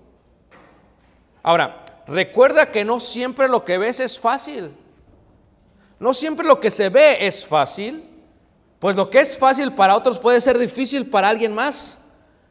Ahora, 1.42 1.84
recuerda 2.06 2.70
que 2.70 2.84
no 2.84 3.00
siempre 3.00 3.48
lo 3.48 3.64
que 3.64 3.78
ves 3.78 4.00
es 4.00 4.18
fácil. 4.18 4.74
No 5.98 6.12
siempre 6.12 6.46
lo 6.46 6.60
que 6.60 6.70
se 6.70 6.88
ve 6.88 7.26
es 7.26 7.46
fácil. 7.46 8.08
Pues 8.78 8.94
lo 8.96 9.10
que 9.10 9.20
es 9.20 9.38
fácil 9.38 9.72
para 9.72 9.96
otros 9.96 10.18
puede 10.18 10.40
ser 10.40 10.58
difícil 10.58 11.08
para 11.08 11.28
alguien 11.28 11.54
más. 11.54 11.98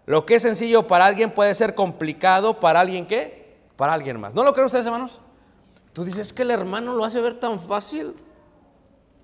Lo 0.06 0.26
que 0.26 0.36
es 0.36 0.42
sencillo 0.42 0.88
para 0.88 1.06
alguien 1.06 1.32
puede 1.32 1.54
ser 1.56 1.76
complicado 1.76 2.60
para 2.60 2.80
alguien 2.80 3.06
qué? 3.06 3.45
Para 3.76 3.94
alguien 3.94 4.20
más. 4.20 4.34
¿No 4.34 4.44
lo 4.44 4.54
creen 4.54 4.68
ustedes, 4.68 4.86
hermanos? 4.86 5.20
Tú 5.94 6.04
dices 6.04 6.34
que 6.34 6.42
el 6.42 6.52
hermano 6.52 6.94
lo 6.94 7.06
hace 7.06 7.22
ver 7.22 7.36
tan 7.36 7.60
fácil. 7.60 8.16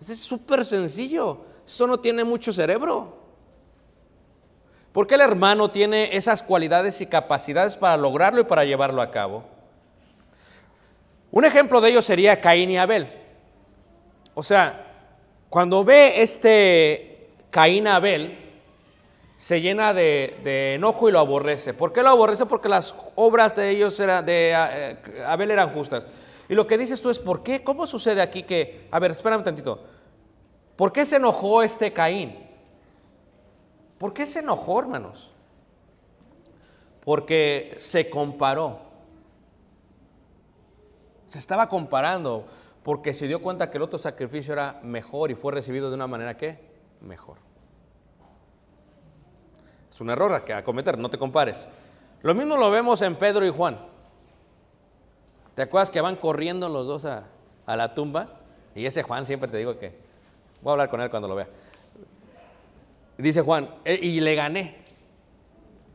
Es 0.02 0.20
súper 0.20 0.66
sencillo. 0.66 1.46
Eso 1.66 1.88
no 1.88 2.00
tiene 2.00 2.24
mucho 2.24 2.52
cerebro. 2.52 3.18
¿Por 4.92 5.08
qué 5.08 5.16
el 5.16 5.22
hermano 5.22 5.72
tiene 5.72 6.16
esas 6.16 6.44
cualidades 6.44 7.00
y 7.00 7.06
capacidades 7.06 7.78
para 7.78 7.96
lograrlo 7.96 8.42
y 8.42 8.46
para 8.46 8.66
llevarlo 8.66 9.02
a 9.02 9.10
cabo? 9.12 9.44
Un 11.32 11.46
ejemplo 11.46 11.80
de 11.80 11.92
ello 11.92 12.02
sería 12.02 12.42
Caín 12.42 12.72
y 12.72 12.78
Abel. 12.78 13.10
O 14.34 14.44
sea, 14.44 14.88
Cuando 15.50 15.84
ve 15.84 16.22
este 16.22 17.34
Caín 17.50 17.86
a 17.86 17.98
Abel, 17.98 18.41
se 19.42 19.60
llena 19.60 19.92
de, 19.92 20.76
enojo 20.76 21.10
y 21.10 21.12
lo 21.12 21.18
aborrece. 21.18 21.74
¿Por 21.74 21.92
qué 21.92 22.04
lo 22.04 22.10
aborrece? 22.10 22.46
Porque 22.46 22.70
las 22.70 22.94
obras 23.16 23.56
de 23.56 23.72
ellos 23.72 23.98
de 23.98 24.52
eh, 24.52 25.24
Abel 25.26 25.50
eran 25.50 25.74
justas. 25.74 26.06
Y 26.48 26.54
lo 26.54 26.68
que 26.68 26.78
dices 26.78 27.02
tú 27.02 27.10
es, 27.10 27.18
¿por 27.18 27.42
qué? 27.42 27.64
¿Cómo 27.64 27.88
sucede 27.88 28.22
aquí 28.22 28.44
que, 28.44 28.88
a 28.92 29.00
ver, 29.00 29.10
espérame 29.10 29.40
un 29.40 29.44
tantito, 29.44 29.84
¿por 30.76 30.94
qué 30.94 31.08
se 31.08 31.16
enojó 31.16 31.64
este 31.64 31.92
Caín? 31.92 32.38
¿Por 33.98 34.14
qué 34.14 34.28
se 34.28 34.42
enojó, 34.42 34.80
hermanos? 34.80 35.32
Porque 37.04 37.74
se 37.78 38.12
comparó. 38.12 38.78
Se 41.26 41.40
estaba 41.40 41.68
comparando 41.68 42.46
porque 42.84 43.12
se 43.16 43.28
dio 43.28 43.42
cuenta 43.42 43.72
que 43.72 43.78
el 43.78 43.84
otro 43.84 43.98
sacrificio 43.98 44.54
era 44.54 44.80
mejor 44.84 45.32
y 45.32 45.36
fue 45.36 45.52
recibido 45.52 45.90
de 45.90 45.96
una 45.96 46.06
manera 46.06 46.38
que 46.38 46.60
mejor. 47.02 47.51
Es 49.92 50.00
un 50.02 50.10
error 50.10 50.44
que- 50.44 50.54
a 50.54 50.64
cometer, 50.64 50.98
no 50.98 51.10
te 51.10 51.18
compares. 51.18 51.68
Lo 52.22 52.34
mismo 52.34 52.56
lo 52.58 52.70
vemos 52.72 53.02
en 53.02 53.16
Pedro 53.16 53.46
y 53.46 53.50
Juan. 53.50 53.80
¿Te 55.56 55.64
acuerdas 55.64 55.90
que 55.90 56.00
van 56.02 56.16
corriendo 56.16 56.70
los 56.70 56.88
dos 56.88 57.06
a, 57.06 57.24
la 57.68 57.94
tumba? 57.94 58.40
Y 58.76 58.86
ese 58.86 59.04
Juan 59.04 59.26
siempre 59.26 59.50
te 59.50 59.58
digo 59.58 59.78
que 59.78 59.94
voy 60.62 60.72
a 60.72 60.74
hablar 60.74 60.90
con 60.90 61.02
él 61.02 61.10
cuando 61.10 61.28
lo 61.28 61.36
vea. 61.36 61.48
Dice 63.18 63.42
Juan, 63.42 63.70
"Eh, 63.86 64.00
y 64.02 64.20
le 64.22 64.36
gané. 64.36 64.78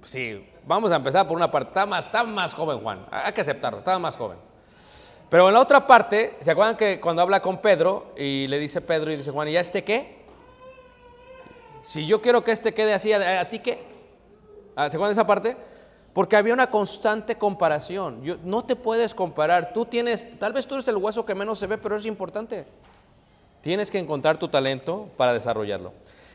Sí, 0.02 0.46
vamos 0.64 0.92
a 0.92 0.96
empezar 0.96 1.26
por 1.26 1.36
una 1.36 1.50
parte. 1.50 1.84
Más, 1.86 2.06
está 2.06 2.22
más 2.22 2.54
joven 2.54 2.78
Juan, 2.80 3.06
hay 3.10 3.32
que 3.32 3.40
aceptarlo, 3.40 3.78
estaba 3.78 3.98
más 3.98 4.16
joven. 4.16 4.38
Pero 5.28 5.48
en 5.48 5.54
la 5.54 5.60
otra 5.60 5.86
parte, 5.86 6.36
¿se 6.40 6.50
acuerdan 6.52 6.76
que 6.76 7.00
cuando 7.00 7.22
habla 7.22 7.40
con 7.42 7.60
Pedro 7.60 8.12
y 8.16 8.46
le 8.46 8.58
dice 8.58 8.80
Pedro 8.80 9.10
y 9.10 9.16
dice 9.16 9.32
Juan, 9.32 9.48
¿y 9.48 9.52
ya 9.52 9.60
este 9.60 9.82
qué? 9.82 10.15
Si 11.86 12.04
yo 12.04 12.20
quiero 12.20 12.42
que 12.42 12.50
este 12.50 12.74
quede 12.74 12.92
así, 12.94 13.12
¿a, 13.12 13.48
ti 13.48 13.60
qué? 13.60 13.78
Ah, 14.74 14.90
¿Se 14.90 14.96
acuerdan 14.96 15.10
de 15.14 15.20
esa 15.20 15.26
parte? 15.26 15.56
Porque 16.12 16.34
había 16.34 16.52
una 16.52 16.68
constante 16.68 17.36
comparación. 17.36 18.24
Yo- 18.24 18.38
no 18.42 18.64
te 18.64 18.74
puedes 18.74 19.14
comparar. 19.14 19.72
Tú 19.72 19.84
tienes, 19.84 20.36
tal 20.40 20.52
vez 20.52 20.66
tú 20.66 20.74
eres 20.74 20.88
el 20.88 20.96
hueso 20.96 21.24
que 21.24 21.36
menos 21.36 21.60
se 21.60 21.68
ve, 21.68 21.78
pero 21.78 21.94
es 21.94 22.04
importante. 22.04 22.66
Tienes 23.60 23.88
que 23.88 24.00
encontrar 24.00 24.36
tu 24.36 24.48
talento 24.48 25.10
para 25.16 25.32
desarrollarlo. 25.32 25.92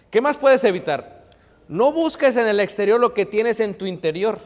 ¿Qué 0.09 0.21
más 0.21 0.37
puedes 0.37 0.63
evitar? 0.63 1.25
No 1.67 1.91
busques 1.91 2.37
en 2.37 2.47
el 2.47 2.61
exterior 2.61 2.97
lo 2.97 3.13
que 3.13 3.25
tienes 3.25 3.59
en 3.59 3.77
tu 3.77 3.85
interior. 3.85 4.39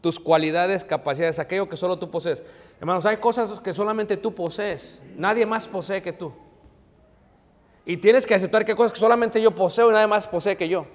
Tus 0.00 0.18
cualidades, 0.18 0.86
capacidades, 0.86 1.38
aquello 1.38 1.68
que 1.68 1.76
solo 1.76 1.98
tú 1.98 2.10
posees. 2.10 2.46
Hermanos, 2.80 3.04
hay 3.04 3.18
cosas 3.18 3.60
que 3.60 3.74
solamente 3.74 4.16
tú 4.16 4.34
posees. 4.34 5.02
Nadie 5.16 5.44
más 5.44 5.68
posee 5.68 6.00
que 6.00 6.14
tú. 6.14 6.32
Y 7.86 7.96
tienes 7.96 8.26
que 8.26 8.34
aceptar 8.34 8.64
que 8.64 8.74
cosas 8.74 8.92
que 8.92 8.98
solamente 8.98 9.40
yo 9.40 9.52
poseo 9.52 9.88
y 9.88 9.92
nadie 9.92 10.08
más 10.08 10.26
posee 10.26 10.56
que 10.56 10.68
yo. 10.68 10.86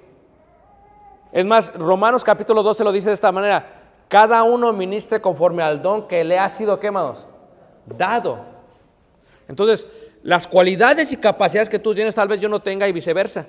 Es 1.31 1.45
más, 1.45 1.73
Romanos 1.73 2.23
capítulo 2.23 2.61
12 2.61 2.83
lo 2.83 2.91
dice 2.91 3.07
de 3.07 3.15
esta 3.15 3.31
manera. 3.31 3.81
Cada 4.09 4.43
uno 4.43 4.73
ministre 4.73 5.21
conforme 5.21 5.63
al 5.63 5.81
don 5.81 6.05
que 6.05 6.23
le 6.25 6.37
ha 6.37 6.49
sido 6.49 6.79
quemados. 6.79 7.29
Dado. 7.85 8.45
Entonces, 9.47 9.87
las 10.21 10.45
cualidades 10.47 11.13
y 11.13 11.17
capacidades 11.17 11.69
que 11.69 11.79
tú 11.79 11.95
tienes 11.95 12.13
tal 12.13 12.27
vez 12.27 12.41
yo 12.41 12.49
no 12.49 12.61
tenga 12.61 12.87
y 12.89 12.91
viceversa. 12.91 13.47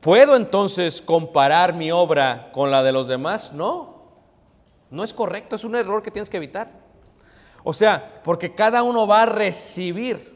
¿Puedo 0.00 0.34
entonces 0.34 1.02
comparar 1.02 1.74
mi 1.74 1.92
obra 1.92 2.50
con 2.52 2.70
la 2.70 2.82
de 2.82 2.92
los 2.92 3.06
demás? 3.06 3.52
No, 3.52 4.02
no 4.90 5.04
es 5.04 5.14
correcto, 5.14 5.54
es 5.54 5.64
un 5.64 5.76
error 5.76 6.02
que 6.02 6.10
tienes 6.10 6.28
que 6.28 6.38
evitar. 6.38 6.70
O 7.62 7.72
sea, 7.72 8.20
porque 8.24 8.54
cada 8.54 8.82
uno 8.82 9.06
va 9.06 9.22
a 9.22 9.26
recibir, 9.26 10.31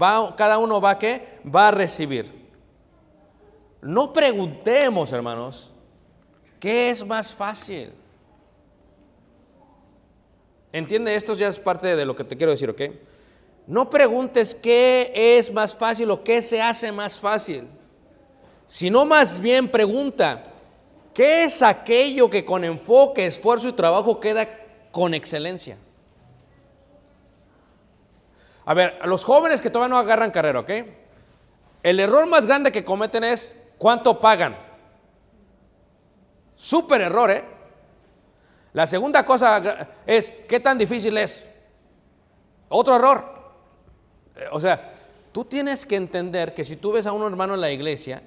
va, 0.00 0.34
cada 0.36 0.58
uno 0.58 0.80
va 0.80 0.90
a 0.90 0.98
qué? 0.98 1.40
Va 1.44 1.68
a 1.68 1.70
recibir. 1.70 2.44
No 3.80 4.12
preguntemos, 4.12 5.12
hermanos, 5.12 5.70
¿qué 6.58 6.90
es 6.90 7.04
más 7.04 7.34
fácil? 7.34 7.92
Entiende, 10.72 11.14
esto 11.14 11.34
ya 11.34 11.48
es 11.48 11.58
parte 11.58 11.94
de 11.94 12.04
lo 12.04 12.16
que 12.16 12.24
te 12.24 12.36
quiero 12.36 12.50
decir, 12.50 12.70
¿ok? 12.70 12.80
No 13.66 13.88
preguntes 13.88 14.54
qué 14.54 15.12
es 15.14 15.52
más 15.52 15.74
fácil 15.74 16.10
o 16.10 16.24
qué 16.24 16.42
se 16.42 16.60
hace 16.60 16.90
más 16.90 17.20
fácil, 17.20 17.68
sino 18.66 19.04
más 19.04 19.38
bien 19.38 19.68
pregunta, 19.68 20.44
¿qué 21.12 21.44
es 21.44 21.62
aquello 21.62 22.28
que 22.28 22.44
con 22.44 22.64
enfoque, 22.64 23.26
esfuerzo 23.26 23.68
y 23.68 23.72
trabajo 23.72 24.18
queda 24.18 24.48
con 24.90 25.14
excelencia? 25.14 25.78
A 28.66 28.74
ver, 28.74 28.98
los 29.04 29.24
jóvenes 29.24 29.60
que 29.60 29.70
todavía 29.70 29.94
no 29.94 29.98
agarran 29.98 30.30
carrera, 30.30 30.60
¿ok? 30.60 30.70
El 31.82 32.00
error 32.00 32.26
más 32.26 32.46
grande 32.46 32.72
que 32.72 32.84
cometen 32.84 33.24
es 33.24 33.58
cuánto 33.76 34.18
pagan. 34.20 34.56
Súper 36.54 37.02
error, 37.02 37.30
¿eh? 37.30 37.44
La 38.72 38.86
segunda 38.86 39.24
cosa 39.24 39.88
es 40.06 40.32
qué 40.48 40.60
tan 40.60 40.78
difícil 40.78 41.16
es. 41.18 41.44
Otro 42.68 42.96
error. 42.96 43.24
O 44.50 44.60
sea, 44.60 44.92
tú 45.30 45.44
tienes 45.44 45.84
que 45.84 45.96
entender 45.96 46.54
que 46.54 46.64
si 46.64 46.76
tú 46.76 46.92
ves 46.92 47.06
a 47.06 47.12
un 47.12 47.22
hermano 47.22 47.54
en 47.54 47.60
la 47.60 47.70
iglesia 47.70 48.22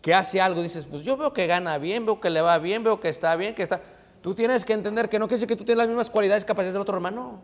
que 0.00 0.14
hace 0.14 0.40
algo, 0.40 0.62
dices, 0.62 0.86
pues 0.86 1.02
yo 1.02 1.16
veo 1.16 1.32
que 1.32 1.46
gana 1.46 1.78
bien, 1.78 2.06
veo 2.06 2.20
que 2.20 2.30
le 2.30 2.40
va 2.40 2.58
bien, 2.58 2.82
veo 2.82 3.00
que 3.00 3.08
está 3.08 3.36
bien, 3.36 3.54
que 3.54 3.62
está... 3.62 3.80
Tú 4.20 4.34
tienes 4.34 4.64
que 4.64 4.72
entender 4.72 5.08
que 5.08 5.18
no 5.18 5.26
quiere 5.26 5.40
decir 5.40 5.48
que 5.48 5.56
tú 5.56 5.64
tienes 5.64 5.78
las 5.78 5.88
mismas 5.88 6.10
cualidades 6.10 6.44
y 6.44 6.46
capacidades 6.46 6.74
del 6.74 6.82
otro 6.82 6.94
hermano. 6.94 7.42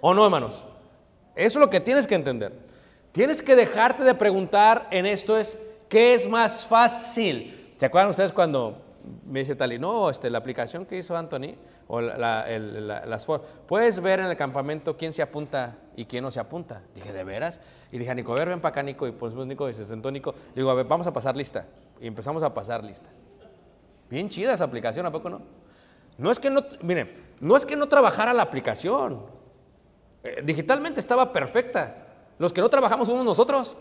¿O 0.00 0.14
no, 0.14 0.24
hermanos? 0.24 0.64
Eso 1.34 1.58
es 1.58 1.60
lo 1.64 1.70
que 1.70 1.80
tienes 1.80 2.06
que 2.06 2.14
entender. 2.14 2.52
Tienes 3.12 3.42
que 3.42 3.56
dejarte 3.56 4.04
de 4.04 4.14
preguntar 4.14 4.86
en 4.90 5.06
esto 5.06 5.36
es, 5.36 5.58
¿qué 5.88 6.14
es 6.14 6.28
más 6.28 6.66
fácil? 6.66 7.74
¿Se 7.76 7.86
acuerdan 7.86 8.10
ustedes 8.10 8.32
cuando 8.32 8.82
me 9.26 9.40
dice 9.40 9.56
Tali, 9.56 9.78
no, 9.78 10.10
este, 10.10 10.28
la 10.30 10.38
aplicación 10.38 10.84
que 10.86 10.98
hizo 10.98 11.16
Anthony, 11.16 11.54
o 11.88 12.00
la- 12.00 12.16
la- 12.46 13.06
las 13.06 13.26
puedes 13.66 13.98
ver 14.00 14.20
en 14.20 14.26
el 14.26 14.36
campamento 14.36 14.96
quién 14.96 15.12
se 15.12 15.22
apunta 15.22 15.76
y 15.96 16.04
quién 16.04 16.22
no 16.22 16.30
se 16.30 16.38
apunta. 16.38 16.82
Dije, 16.94 17.12
¿de 17.12 17.24
veras? 17.24 17.58
Y 17.90 17.98
dije, 17.98 18.14
Nico, 18.14 18.32
a 18.32 18.36
ver, 18.36 18.48
ven 18.50 18.60
para 18.60 18.70
acá, 18.70 18.82
Nico. 18.82 19.08
Y 19.08 19.12
pues 19.12 19.34
Nico 19.34 19.68
y 19.68 19.74
se 19.74 19.84
sentó 19.84 20.10
Nico. 20.10 20.32
Le 20.54 20.54
digo, 20.62 20.70
a 20.70 20.74
ver, 20.74 20.86
vamos 20.86 21.06
a 21.08 21.12
pasar 21.12 21.36
lista. 21.36 21.66
Y 22.00 22.06
empezamos 22.06 22.42
a 22.44 22.54
pasar 22.54 22.84
lista. 22.84 23.10
Bien 24.08 24.28
chida 24.28 24.54
esa 24.54 24.64
aplicación, 24.64 25.06
¿a 25.06 25.10
poco 25.10 25.30
no? 25.30 25.40
No 26.18 26.30
es 26.30 26.38
que 26.38 26.50
no, 26.50 26.60
miren, 26.82 27.12
no 27.40 27.56
es 27.56 27.64
que 27.66 27.74
no 27.76 27.88
trabajara 27.88 28.32
la 28.34 28.42
aplicación. 28.42 29.22
Eh, 30.22 30.42
digitalmente 30.44 31.00
estaba 31.00 31.32
perfecta. 31.32 32.06
Los 32.38 32.52
que 32.52 32.60
no 32.60 32.68
trabajamos 32.68 33.08
somos 33.08 33.24
nosotros. 33.24 33.76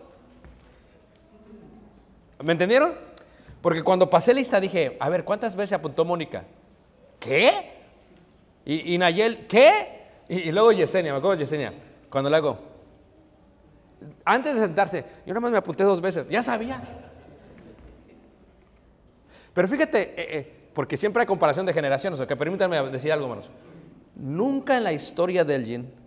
¿Me 2.43 2.54
entendieron? 2.54 2.93
Porque 3.62 3.84
cuando 3.84 4.10
pasé 4.10 4.34
lista 4.34 4.60
dije, 4.60 4.97
a 4.99 5.10
ver, 5.10 5.25
¿cuántas 5.25 5.56
veces 5.56 5.73
apuntó 5.73 6.06
Mónica? 6.06 6.43
¿Qué? 7.19 7.78
Y, 8.65 8.97
Nayel, 8.97 9.47
¿qué? 9.47 10.23
Y, 10.30 10.52
luego 10.52 10.71
Yesenia, 10.71 11.12
me 11.12 11.17
acuerdo 11.17 11.38
de 11.38 11.43
Yesenia, 11.43 11.73
cuando 12.10 12.30
le 12.30 12.38
hago, 12.38 12.60
antes 14.23 14.56
de 14.56 14.62
sentarse, 14.62 15.04
yo 15.25 15.34
nada 15.34 15.39
más 15.39 15.52
me 15.52 15.58
apunté 15.58 15.84
dos 15.84 15.99
veces, 15.99 16.30
ya 16.30 16.43
sabía. 16.43 16.82
Pero 19.54 19.67
fíjate, 19.67 20.02
eh, 20.02 20.38
eh, 20.38 20.69
porque 20.73 20.97
siempre 20.97 21.21
hay 21.21 21.28
comparación 21.28 21.65
de 21.65 21.73
generaciones, 21.73 22.19
o 22.19 22.28
que 22.28 22.36
permítanme 22.36 22.91
decir 22.91 23.12
algo, 23.12 23.25
hermanos. 23.25 23.49
Nunca 24.15 24.78
en 24.78 24.84
la 24.84 24.93
historia 24.93 25.43
del 25.43 25.65
GIN 25.65 25.98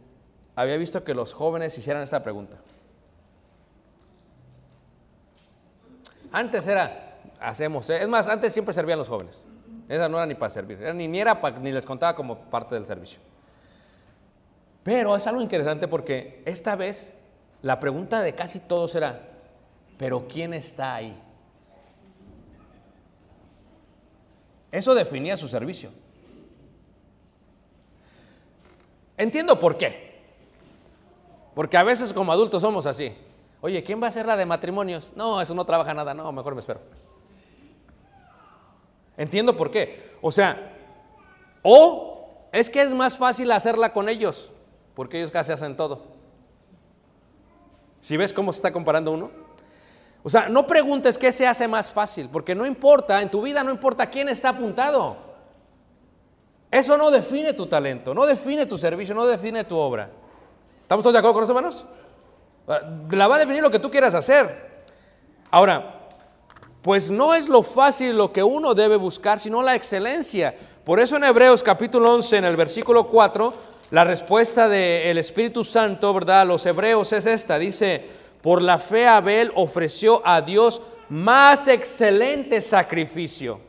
había 0.55 0.77
visto 0.77 1.03
que 1.05 1.15
los 1.15 1.33
jóvenes 1.33 1.77
hicieran 1.77 2.03
esta 2.03 2.23
pregunta. 2.23 2.59
Antes 6.31 6.67
era, 6.67 7.19
hacemos, 7.41 7.89
eh, 7.91 8.03
es 8.03 8.09
más, 8.09 8.29
antes 8.29 8.53
siempre 8.53 8.75
servían 8.75 8.99
los 8.99 9.09
jóvenes. 9.09 9.45
Esa 9.89 10.09
no 10.09 10.17
era 10.17 10.27
ni 10.27 10.35
para 10.35 10.51
servir, 10.51 10.79
ni, 10.95 11.09
ni 11.09 11.21
era 11.21 11.39
ni 11.61 11.73
les 11.73 11.85
contaba 11.85 12.15
como 12.15 12.39
parte 12.39 12.75
del 12.75 12.87
servicio. 12.87 13.21
Pero 14.83 15.15
es 15.15 15.27
algo 15.27 15.43
interesante 15.43 15.87
porque 15.87 16.43
esta 16.47 16.77
vez 16.77 17.15
la 17.61 17.79
pregunta 17.79 18.21
de 18.23 18.35
casi 18.35 18.61
todos 18.61 18.95
era, 18.95 19.29
¿pero 19.99 20.27
quién 20.27 20.55
está 20.55 20.95
ahí? 20.95 21.17
Eso 24.71 24.95
definía 24.95 25.37
su 25.37 25.49
servicio. 25.49 25.91
Entiendo 29.19 29.59
por 29.59 29.77
qué. 29.77 30.12
Porque 31.55 31.77
a 31.77 31.83
veces 31.83 32.13
como 32.13 32.33
adultos 32.33 32.63
somos 32.63 32.87
así. 32.87 33.15
Oye, 33.61 33.83
¿quién 33.85 34.01
va 34.03 34.07
a 34.07 34.11
hacer 34.11 34.27
la 34.27 34.37
de 34.37 34.47
matrimonios? 34.47 35.13
No, 35.15 35.41
eso 35.41 35.55
no 35.55 35.65
trabaja 35.65 35.95
nada. 35.95 36.15
No, 36.15 36.33
mejor 36.33 36.55
me 36.55 36.61
espero. 36.61 36.81
Entiendo 39.17 39.57
por 39.57 39.71
qué. 39.71 40.17
O 40.21 40.33
sea, 40.33 40.73
o 41.63 42.49
es 42.53 42.69
que 42.69 42.83
es 42.83 42.93
más 42.93 43.17
fácil 43.17 43.51
hacerla 43.53 43.93
con 43.93 44.09
ellos, 44.09 44.51
porque 44.95 45.19
ellos 45.19 45.31
casi 45.31 45.53
hacen 45.53 45.77
todo. 45.77 46.03
Si 48.01 48.17
ves 48.17 48.33
cómo 48.33 48.53
se 48.53 48.59
está 48.59 48.73
comparando 48.73 49.13
uno. 49.13 49.31
O 50.25 50.29
sea, 50.29 50.49
no 50.49 50.67
preguntes 50.67 51.19
qué 51.19 51.33
se 51.33 51.47
hace 51.47 51.67
más 51.69 51.93
fácil, 51.93 52.29
porque 52.29 52.55
no 52.55 52.65
importa, 52.65 53.21
en 53.23 53.31
tu 53.31 53.43
vida 53.43 53.65
no 53.65 53.71
importa 53.71 54.09
quién 54.09 54.29
está 54.29 54.51
apuntado. 54.51 55.17
Eso 56.71 56.97
no 56.97 57.11
define 57.11 57.53
tu 57.53 57.67
talento, 57.67 58.15
no 58.15 58.25
define 58.25 58.67
tu 58.67 58.79
servicio, 58.79 59.15
no 59.15 59.27
define 59.27 59.65
tu 59.65 59.77
obra. 59.77 60.11
¿Estamos 60.93 61.05
todos 61.05 61.15
de 61.15 61.19
acuerdo 61.21 61.35
con 61.37 61.45
eso, 61.45 61.53
hermanos? 61.57 61.87
Ah, 62.69 63.17
La 63.17 63.27
va 63.27 63.37
a 63.37 63.39
definir 63.39 63.63
lo 63.63 63.71
que 63.71 63.79
tú 63.79 63.91
quieras 63.91 64.15
hacer. 64.15 64.85
Ahora, 65.51 66.03
pues 66.83 67.11
no 67.11 67.33
es 67.33 67.49
lo 67.49 67.63
fácil 67.63 68.15
lo 68.15 68.31
que 68.31 68.43
uno 68.43 68.75
debe 68.75 68.97
buscar, 68.97 69.41
sino 69.41 69.63
la 69.63 69.75
excelencia. 69.75 70.55
Por 70.85 71.01
eso 71.01 71.17
en 71.17 71.25
Hebreos 71.25 71.63
capítulo 71.63 72.13
11, 72.13 72.37
en 72.37 72.45
el 72.45 72.57
versículo 72.59 73.07
4, 73.09 73.55
la 73.91 74.05
respuesta 74.05 74.69
del 74.69 75.17
Espíritu 75.17 75.65
Santo, 75.65 76.13
¿verdad? 76.13 76.43
A 76.43 76.45
los 76.45 76.67
hebreos 76.67 77.11
es 77.15 77.25
esta. 77.25 77.59
Dice, 77.59 78.05
por 78.43 78.61
la 78.61 78.79
fe 78.79 79.07
Abel 79.07 79.51
ofreció 79.55 80.21
a 80.27 80.43
Dios 80.43 80.83
más 81.09 81.69
excelente 81.69 82.61
sacrificio. 82.61 83.61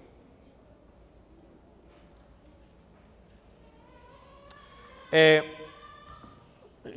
Eh, 5.10 5.42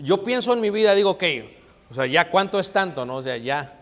yo 0.00 0.22
pienso 0.22 0.52
en 0.52 0.60
mi 0.60 0.70
vida, 0.70 0.94
digo, 0.94 1.10
ok, 1.10 1.24
o 1.90 1.94
sea, 1.94 2.06
ya 2.06 2.30
cuánto 2.30 2.58
es 2.58 2.70
tanto, 2.70 3.04
¿no? 3.04 3.16
O 3.16 3.22
sea, 3.22 3.36
ya. 3.36 3.72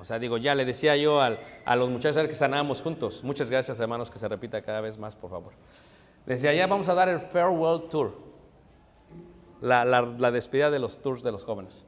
O 0.00 0.04
sea, 0.04 0.18
digo, 0.18 0.38
ya 0.38 0.54
le 0.54 0.64
decía 0.64 0.96
yo 0.96 1.20
al- 1.20 1.38
a 1.66 1.76
los 1.76 1.90
muchachos 1.90 2.26
que 2.26 2.34
sanábamos 2.34 2.80
juntos. 2.80 3.22
Muchas 3.22 3.50
gracias, 3.50 3.78
hermanos, 3.80 4.10
que 4.10 4.18
se 4.18 4.26
repita 4.28 4.62
cada 4.62 4.80
vez 4.80 4.96
más, 4.96 5.14
por 5.14 5.30
favor. 5.30 5.52
Decía, 6.24 6.54
ya 6.54 6.66
vamos 6.66 6.88
a 6.88 6.94
dar 6.94 7.08
el 7.10 7.20
Farewell 7.20 7.82
Tour. 7.90 8.14
La, 9.60 9.84
la- 9.84 10.30
despedida 10.30 10.70
de 10.70 10.78
los 10.78 11.02
tours 11.02 11.22
de 11.22 11.30
los 11.32 11.44
jóvenes. 11.44 11.84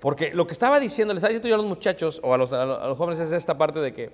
Porque 0.00 0.34
lo 0.34 0.46
que 0.46 0.52
estaba 0.52 0.78
diciendo, 0.78 1.14
les 1.14 1.22
estaba 1.22 1.30
diciendo 1.30 1.48
yo 1.48 1.54
a 1.54 1.58
los 1.58 1.66
muchachos 1.66 2.20
o 2.22 2.34
a 2.34 2.36
los- 2.38 2.52
a 2.52 2.64
los 2.66 2.98
jóvenes 2.98 3.20
es 3.20 3.32
esta 3.32 3.56
parte 3.56 3.80
de 3.80 3.94
que 3.94 4.12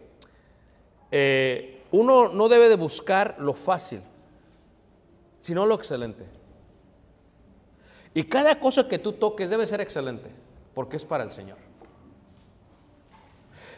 eh, 1.11 1.83
uno 1.91 2.29
no 2.29 2.49
debe 2.49 2.69
de 2.69 2.77
buscar 2.77 3.35
lo 3.39 3.55
fácil, 3.55 4.03
sino 5.41 5.67
lo 5.67 5.75
excelente. 5.75 6.25
Y 8.15 8.25
cada 8.25 8.61
cosa 8.61 8.87
que 8.87 8.99
tú 8.99 9.13
toques 9.13 9.51
debe 9.51 9.67
ser 9.67 9.81
excelente, 9.81 10.31
porque 10.73 10.97
es 10.97 11.05
para 11.05 11.25
el 11.25 11.33
Señor. 11.33 11.59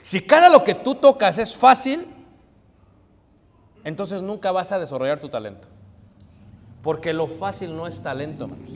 Si 0.02 0.20
cada 0.20 0.50
lo 0.50 0.62
que 0.62 0.74
tú 0.74 0.94
tocas 0.94 1.38
es 1.38 1.56
fácil, 1.56 2.06
entonces 3.82 4.20
nunca 4.22 4.52
vas 4.52 4.70
a 4.70 4.78
desarrollar 4.78 5.18
tu 5.18 5.28
talento. 5.28 5.66
Porque 6.82 7.12
lo 7.12 7.26
fácil 7.26 7.76
no 7.76 7.86
es 7.86 8.00
talento, 8.00 8.44
hermanos. 8.44 8.70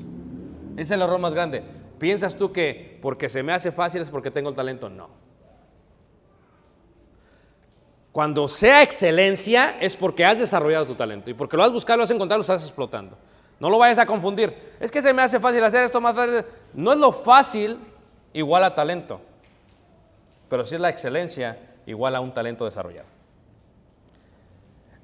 Ese 0.73 0.83
es 0.83 0.91
el 0.91 1.03
error 1.03 1.21
más 1.21 1.35
grande. 1.35 1.63
¿Piensas 1.99 2.37
tú 2.37 2.51
que 2.51 2.99
porque 3.03 3.29
se 3.29 3.43
me 3.43 3.53
hace 3.53 3.71
fácil 3.71 4.01
es 4.01 4.11
porque 4.11 4.31
tengo 4.31 4.49
el 4.49 4.57
talento? 4.57 4.89
No. 4.89 5.09
Cuando 8.13 8.49
sea 8.49 8.83
excelencia 8.83 9.77
es 9.81 9.97
porque 9.97 10.25
has 10.25 10.39
desarrollado 10.39 10.87
tu 10.87 10.95
talento 10.95 11.31
y 11.31 11.35
porque 11.35 11.57
lo 11.57 11.63
has 11.63 11.71
buscado, 11.71 11.99
lo 11.99 12.05
has 12.05 12.11
encontrado, 12.11 12.39
lo 12.39 12.43
estás 12.43 12.63
explotando. 12.63 13.17
No 13.61 13.69
lo 13.69 13.79
vayas 13.79 13.99
a 13.99 14.07
confundir. 14.07 14.57
Es 14.81 14.91
que 14.91 15.03
se 15.03 15.13
me 15.13 15.23
hace 15.23 15.39
fácil 15.39 15.63
hacer 15.63 15.85
esto 15.85 16.01
más 16.01 16.17
fácil. 16.17 16.45
No 16.73 16.93
es 16.93 16.99
lo 16.99 17.13
fácil 17.13 17.79
igual 18.33 18.65
a 18.65 18.75
talento, 18.75 19.21
pero 20.49 20.65
sí 20.65 20.75
es 20.75 20.81
la 20.81 20.89
excelencia 20.89 21.59
igual 21.87 22.17
a 22.17 22.21
un 22.21 22.33
talento 22.33 22.65
desarrollado. 22.65 23.07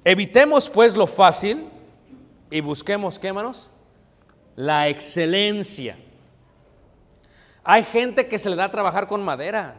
Evitemos 0.04 0.70
pues 0.70 0.96
lo 0.96 1.06
fácil 1.06 1.68
y 2.50 2.60
busquemos, 2.60 3.18
¿qué 3.18 3.32
manos? 3.32 3.70
La 4.54 4.88
excelencia. 4.88 5.98
Hay 7.62 7.82
gente 7.82 8.28
que 8.28 8.38
se 8.38 8.48
le 8.48 8.56
da 8.56 8.64
a 8.64 8.70
trabajar 8.70 9.06
con 9.06 9.22
madera. 9.22 9.74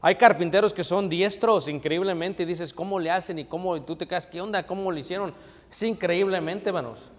Hay 0.00 0.14
carpinteros 0.14 0.72
que 0.72 0.84
son 0.84 1.08
diestros 1.08 1.66
increíblemente 1.66 2.44
y 2.44 2.46
dices, 2.46 2.72
¿cómo 2.72 2.98
le 3.00 3.10
hacen? 3.10 3.40
Y 3.40 3.44
cómo 3.44 3.76
y 3.76 3.80
tú 3.80 3.96
te 3.96 4.06
quedas, 4.06 4.26
¿qué 4.26 4.40
onda? 4.40 4.64
¿Cómo 4.64 4.90
lo 4.92 4.98
hicieron? 4.98 5.34
Es 5.68 5.82
increíblemente, 5.82 6.68
hermanos. 6.68 7.10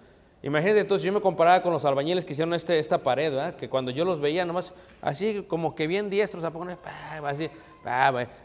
Imagínate, 0.44 0.82
entonces 0.82 1.06
yo 1.06 1.12
me 1.12 1.20
comparaba 1.20 1.62
con 1.62 1.74
los 1.74 1.84
albañiles 1.84 2.24
que 2.24 2.34
hicieron 2.34 2.54
este, 2.54 2.78
esta 2.78 3.00
pared, 3.00 3.32
¿verdad? 3.32 3.56
Que 3.56 3.70
cuando 3.70 3.92
yo 3.92 4.06
los 4.06 4.20
veía 4.20 4.46
nomás 4.46 4.74
así 5.02 5.44
como 5.48 5.74
que 5.74 5.88
bien 5.88 6.10
diestros, 6.10 6.44
a 6.44 6.52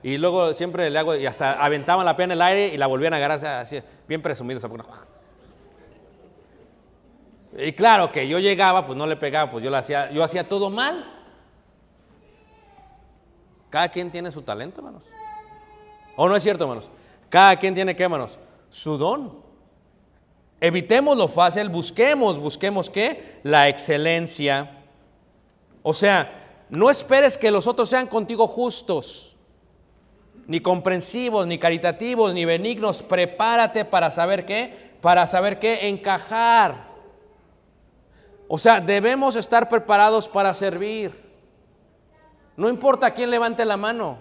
y 0.02 0.18
luego 0.18 0.54
siempre 0.54 0.88
le 0.88 0.98
hago, 0.98 1.16
y 1.16 1.26
hasta 1.26 1.62
aventaban 1.62 2.06
la 2.06 2.16
pena 2.16 2.34
en 2.34 2.38
el 2.38 2.42
aire 2.42 2.74
y 2.74 2.76
la 2.76 2.86
volvían 2.86 3.12
a 3.12 3.16
agarrar 3.16 3.44
así, 3.44 3.80
bien 4.06 4.22
presumidos, 4.22 4.64
a 4.64 4.68
poner. 4.68 4.86
Y 7.58 7.72
claro 7.72 8.10
que 8.10 8.26
yo 8.26 8.38
llegaba, 8.38 8.86
pues 8.86 8.96
no 8.96 9.06
le 9.06 9.16
pegaba, 9.16 9.50
pues 9.50 9.64
yo 9.64 9.74
hacía, 9.74 10.10
yo 10.10 10.24
hacía 10.24 10.48
todo 10.48 10.70
mal. 10.70 11.04
Cada 13.68 13.88
quien 13.88 14.10
tiene 14.10 14.30
su 14.30 14.42
talento, 14.42 14.80
hermanos. 14.80 15.02
¿O 16.16 16.28
no 16.28 16.36
es 16.36 16.42
cierto, 16.42 16.64
hermanos? 16.64 16.90
Cada 17.28 17.56
quien 17.56 17.74
tiene 17.74 17.96
qué, 17.96 18.04
hermanos? 18.04 18.38
Su 18.70 18.96
don. 18.96 19.51
Evitemos 20.64 21.16
lo 21.16 21.26
fácil, 21.26 21.68
busquemos, 21.68 22.38
busquemos 22.38 22.88
qué? 22.88 23.40
La 23.42 23.68
excelencia. 23.68 24.78
O 25.82 25.92
sea, 25.92 26.66
no 26.70 26.88
esperes 26.88 27.36
que 27.36 27.50
los 27.50 27.66
otros 27.66 27.88
sean 27.88 28.06
contigo 28.06 28.46
justos, 28.46 29.34
ni 30.46 30.60
comprensivos, 30.60 31.48
ni 31.48 31.58
caritativos, 31.58 32.32
ni 32.32 32.44
benignos. 32.44 33.02
Prepárate 33.02 33.84
para 33.84 34.12
saber 34.12 34.46
qué, 34.46 34.92
para 35.00 35.26
saber 35.26 35.58
qué, 35.58 35.88
encajar. 35.88 36.92
O 38.46 38.56
sea, 38.56 38.80
debemos 38.80 39.34
estar 39.34 39.68
preparados 39.68 40.28
para 40.28 40.54
servir. 40.54 41.10
No 42.56 42.68
importa 42.68 43.10
quién 43.10 43.32
levante 43.32 43.64
la 43.64 43.76
mano. 43.76 44.16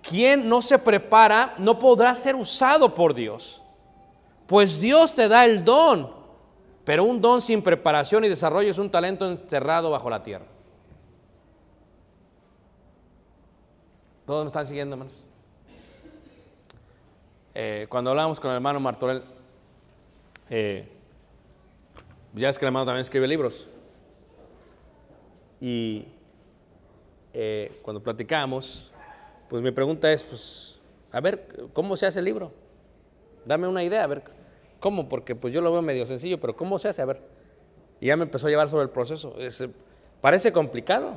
Quien 0.00 0.48
no 0.48 0.62
se 0.62 0.78
prepara 0.78 1.52
no 1.58 1.78
podrá 1.78 2.14
ser 2.14 2.34
usado 2.34 2.94
por 2.94 3.12
Dios. 3.12 3.62
Pues 4.46 4.80
Dios 4.80 5.14
te 5.14 5.28
da 5.28 5.44
el 5.44 5.64
don, 5.64 6.10
pero 6.84 7.04
un 7.04 7.20
don 7.20 7.40
sin 7.40 7.62
preparación 7.62 8.24
y 8.24 8.28
desarrollo 8.28 8.70
es 8.70 8.78
un 8.78 8.90
talento 8.90 9.28
enterrado 9.28 9.90
bajo 9.90 10.08
la 10.08 10.22
tierra. 10.22 10.46
¿Todos 14.24 14.44
me 14.44 14.46
están 14.48 14.66
siguiendo, 14.66 14.94
hermanos? 14.94 15.24
Eh, 17.54 17.86
cuando 17.88 18.10
hablábamos 18.10 18.38
con 18.38 18.50
el 18.50 18.56
hermano 18.56 18.80
Martorell, 18.80 19.22
eh, 20.50 20.88
ya 22.34 22.48
es 22.48 22.58
que 22.58 22.64
el 22.64 22.68
hermano 22.68 22.86
también 22.86 23.02
escribe 23.02 23.26
libros. 23.26 23.68
Y 25.60 26.06
eh, 27.32 27.80
cuando 27.82 28.02
platicamos, 28.02 28.92
pues 29.48 29.62
mi 29.62 29.70
pregunta 29.70 30.12
es, 30.12 30.22
pues, 30.22 30.78
a 31.10 31.20
ver, 31.20 31.68
¿cómo 31.72 31.96
se 31.96 32.06
hace 32.06 32.18
el 32.18 32.26
libro? 32.26 32.52
Dame 33.46 33.68
una 33.68 33.82
idea, 33.82 34.02
a 34.02 34.06
ver, 34.08 34.24
¿cómo? 34.80 35.08
Porque 35.08 35.34
pues 35.34 35.54
yo 35.54 35.60
lo 35.60 35.70
veo 35.70 35.80
medio 35.80 36.04
sencillo, 36.04 36.38
pero 36.40 36.56
¿cómo 36.56 36.78
se 36.78 36.88
hace? 36.88 37.00
A 37.00 37.04
ver. 37.04 37.22
Y 38.00 38.06
ya 38.06 38.16
me 38.16 38.24
empezó 38.24 38.48
a 38.48 38.50
llevar 38.50 38.68
sobre 38.68 38.82
el 38.82 38.90
proceso. 38.90 39.34
Es, 39.38 39.64
parece 40.20 40.52
complicado. 40.52 41.12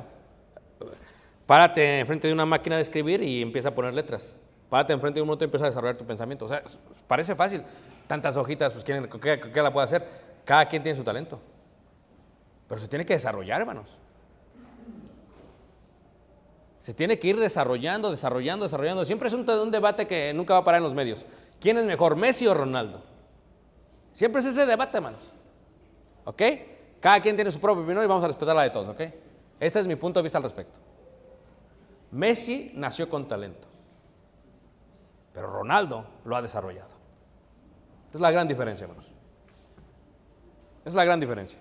Párate 1.44 1.98
enfrente 1.98 2.28
de 2.28 2.32
una 2.32 2.46
máquina 2.46 2.76
de 2.76 2.82
escribir 2.82 3.22
y 3.22 3.42
empieza 3.42 3.70
a 3.70 3.74
poner 3.74 3.94
letras. 3.94 4.36
Párate 4.70 4.92
enfrente 4.92 5.18
de 5.18 5.22
un 5.22 5.28
montón 5.28 5.46
y 5.46 5.48
empieza 5.48 5.66
a 5.66 5.68
desarrollar 5.68 5.96
tu 5.96 6.06
pensamiento. 6.06 6.44
O 6.44 6.48
sea, 6.48 6.62
parece 7.08 7.34
fácil. 7.34 7.64
Tantas 8.06 8.36
hojitas, 8.36 8.72
pues 8.72 8.84
¿quién, 8.84 9.08
qué, 9.20 9.40
qué 9.52 9.62
la 9.62 9.72
puede 9.72 9.84
hacer? 9.84 10.06
Cada 10.44 10.66
quien 10.66 10.82
tiene 10.82 10.96
su 10.96 11.02
talento. 11.02 11.40
Pero 12.68 12.80
se 12.80 12.86
tiene 12.86 13.04
que 13.04 13.14
desarrollar, 13.14 13.60
hermanos. 13.60 13.98
Se 16.78 16.94
tiene 16.94 17.18
que 17.18 17.28
ir 17.28 17.38
desarrollando, 17.38 18.10
desarrollando, 18.10 18.64
desarrollando. 18.64 19.04
Siempre 19.04 19.28
es 19.28 19.34
un, 19.34 19.48
un 19.48 19.70
debate 19.70 20.06
que 20.06 20.32
nunca 20.32 20.54
va 20.54 20.60
a 20.60 20.64
parar 20.64 20.78
en 20.78 20.84
los 20.84 20.94
medios. 20.94 21.26
¿Quién 21.60 21.76
es 21.78 21.84
mejor, 21.84 22.16
Messi 22.16 22.46
o 22.46 22.54
Ronaldo? 22.54 23.02
Siempre 24.12 24.40
es 24.40 24.46
ese 24.46 24.66
debate, 24.66 24.96
hermanos. 24.96 25.32
¿Ok? 26.24 26.42
Cada 27.00 27.20
quien 27.20 27.36
tiene 27.36 27.50
su 27.50 27.60
propia 27.60 27.82
opinión 27.82 28.04
y 28.04 28.08
vamos 28.08 28.24
a 28.24 28.28
respetar 28.28 28.56
la 28.56 28.62
de 28.62 28.70
todos, 28.70 28.88
¿ok? 28.88 29.00
Este 29.58 29.80
es 29.80 29.86
mi 29.86 29.96
punto 29.96 30.18
de 30.18 30.22
vista 30.22 30.38
al 30.38 30.44
respecto. 30.44 30.78
Messi 32.10 32.72
nació 32.74 33.08
con 33.08 33.28
talento, 33.28 33.68
pero 35.32 35.48
Ronaldo 35.48 36.04
lo 36.24 36.36
ha 36.36 36.42
desarrollado. 36.42 36.90
Es 38.12 38.20
la 38.20 38.30
gran 38.30 38.48
diferencia, 38.48 38.84
hermanos. 38.84 39.06
Es 40.84 40.94
la 40.94 41.04
gran 41.04 41.20
diferencia. 41.20 41.58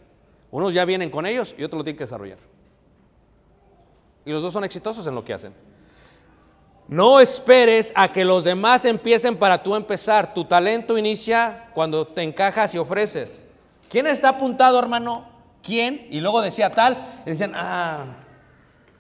Unos 0.51 0.73
ya 0.73 0.85
vienen 0.85 1.11
con 1.11 1.25
ellos 1.25 1.53
y 1.57 1.63
otros 1.63 1.79
lo 1.79 1.83
tienen 1.83 1.97
que 1.97 2.05
desarrollar. 2.05 2.39
Y 4.25 4.31
los 4.31 4.41
dos 4.41 4.51
son 4.53 4.63
exitosos 4.63 5.05
en 5.07 5.15
lo 5.15 5.23
que 5.23 5.33
hacen. 5.33 5.53
No 6.89 7.19
esperes 7.19 7.93
a 7.95 8.11
que 8.11 8.25
los 8.25 8.43
demás 8.43 8.83
empiecen 8.83 9.37
para 9.37 9.61
tú 9.61 9.75
empezar. 9.75 10.33
Tu 10.33 10.43
talento 10.45 10.97
inicia 10.97 11.69
cuando 11.75 12.07
te 12.07 12.23
encajas 12.23 12.73
y 12.73 12.79
ofreces. 12.79 13.43
¿Quién 13.89 14.07
está 14.07 14.29
apuntado, 14.29 14.79
hermano? 14.79 15.29
¿Quién? 15.61 16.07
Y 16.09 16.19
luego 16.19 16.41
decía 16.41 16.71
tal. 16.71 16.97
Y 17.27 17.29
decían, 17.29 17.53
ah, 17.55 18.15